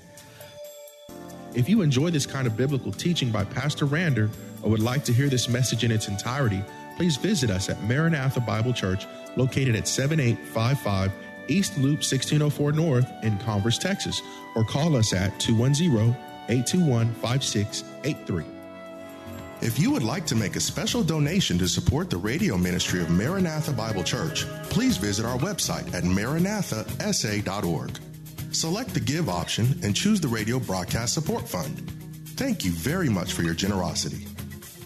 If 1.53 1.69
you 1.69 1.83
enjoy 1.83 2.11
this 2.11 2.27
kind 2.27 2.47
of 2.47 2.57
biblical 2.57 2.93
teaching 2.93 3.31
by 3.31 3.45
Pastor 3.45 3.85
Rander 3.85 4.31
or 4.63 4.71
would 4.71 4.81
like 4.81 5.05
to 5.05 5.13
hear 5.13 5.29
this 5.29 5.49
message 5.49 5.83
in 5.83 5.91
its 5.91 6.07
entirety, 6.07 6.63
please 7.01 7.17
visit 7.17 7.49
us 7.49 7.71
at 7.71 7.83
Maranatha 7.85 8.41
Bible 8.41 8.75
Church, 8.75 9.07
located 9.35 9.75
at 9.75 9.89
7855 9.89 11.11
East 11.49 11.79
Loop 11.79 12.01
1604 12.01 12.73
North 12.73 13.11
in 13.23 13.39
Converse, 13.39 13.79
Texas, 13.79 14.21
or 14.55 14.65
call 14.65 14.95
us 14.95 15.15
at 15.15 15.41
210 15.41 16.15
821 16.51 17.15
5683. 17.15 18.45
If 19.63 19.79
you 19.79 19.91
would 19.93 20.03
like 20.03 20.27
to 20.27 20.35
make 20.35 20.57
a 20.57 20.61
special 20.61 21.03
donation 21.03 21.57
to 21.61 21.69
support 21.69 22.11
the 22.11 22.19
radio 22.19 22.59
ministry 22.59 23.01
of 23.01 23.09
Maranatha 23.09 23.73
Bible 23.73 24.05
Church, 24.05 24.45
please 24.65 24.99
visit 24.99 25.25
our 25.25 25.39
website 25.39 25.95
at 25.95 26.05
maranathasa.org. 26.05 27.99
Select 28.53 28.93
the 28.93 29.01
Give 29.01 29.31
option 29.31 29.75
and 29.83 29.97
choose 29.97 30.21
the 30.21 30.29
Radio 30.29 30.59
Broadcast 30.59 31.15
Support 31.15 31.49
Fund. 31.49 31.79
Thank 32.37 32.63
you 32.67 32.73
very 32.73 33.09
much 33.09 33.33
for 33.33 33.41
your 33.43 33.55
generosity. 33.55 34.27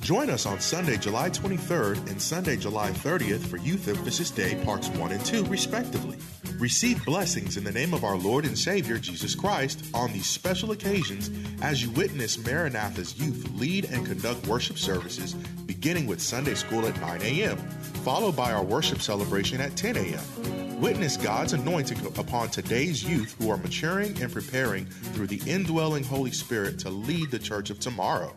Join 0.05 0.29
us 0.29 0.45
on 0.45 0.61
Sunday, 0.61 0.99
July 0.99 1.31
23rd 1.31 2.11
and 2.11 2.21
Sunday, 2.21 2.59
July 2.59 2.91
30th 2.91 3.47
for 3.47 3.57
Youth 3.57 3.89
Emphasis 3.89 4.31
Day 4.31 4.63
Parts 4.63 4.89
1 4.89 5.13
and 5.13 5.25
2, 5.25 5.47
respectively. 5.47 6.19
Receive 6.59 7.03
blessings 7.07 7.57
in 7.57 7.65
the 7.65 7.73
name 7.73 7.95
of 7.95 8.05
our 8.05 8.19
Lord 8.19 8.45
and 8.45 8.57
Savior 8.57 8.99
Jesus 8.99 9.35
Christ 9.35 9.83
on 9.95 10.13
these 10.13 10.27
special 10.27 10.73
occasions 10.73 11.31
as 11.63 11.83
you 11.83 11.89
witness 11.93 12.37
Maranatha's 12.37 13.19
youth 13.19 13.51
lead 13.55 13.87
and 13.87 14.05
conduct 14.05 14.47
worship 14.47 14.77
services 14.77 15.33
beginning 15.65 16.07
with 16.07 16.21
Sunday 16.21 16.55
school 16.55 16.87
at 16.87 17.01
9 17.01 17.23
a.m., 17.23 17.57
followed 18.05 18.37
by 18.37 18.53
our 18.53 18.63
worship 18.63 19.01
celebration 19.01 19.59
at 19.59 19.75
10 19.75 19.97
a.m. 19.97 20.81
Witness 20.83 21.17
God's 21.17 21.55
anointing 21.55 22.05
upon 22.19 22.51
today's 22.51 23.03
youth 23.03 23.35
who 23.39 23.49
are 23.49 23.57
maturing 23.57 24.21
and 24.21 24.31
preparing 24.31 24.85
through 24.85 25.29
the 25.29 25.41
indwelling 25.51 26.05
Holy 26.05 26.31
Spirit 26.31 26.79
to 26.81 26.91
lead 26.91 27.31
the 27.31 27.39
church 27.39 27.71
of 27.71 27.81
tomorrow. 27.81 28.37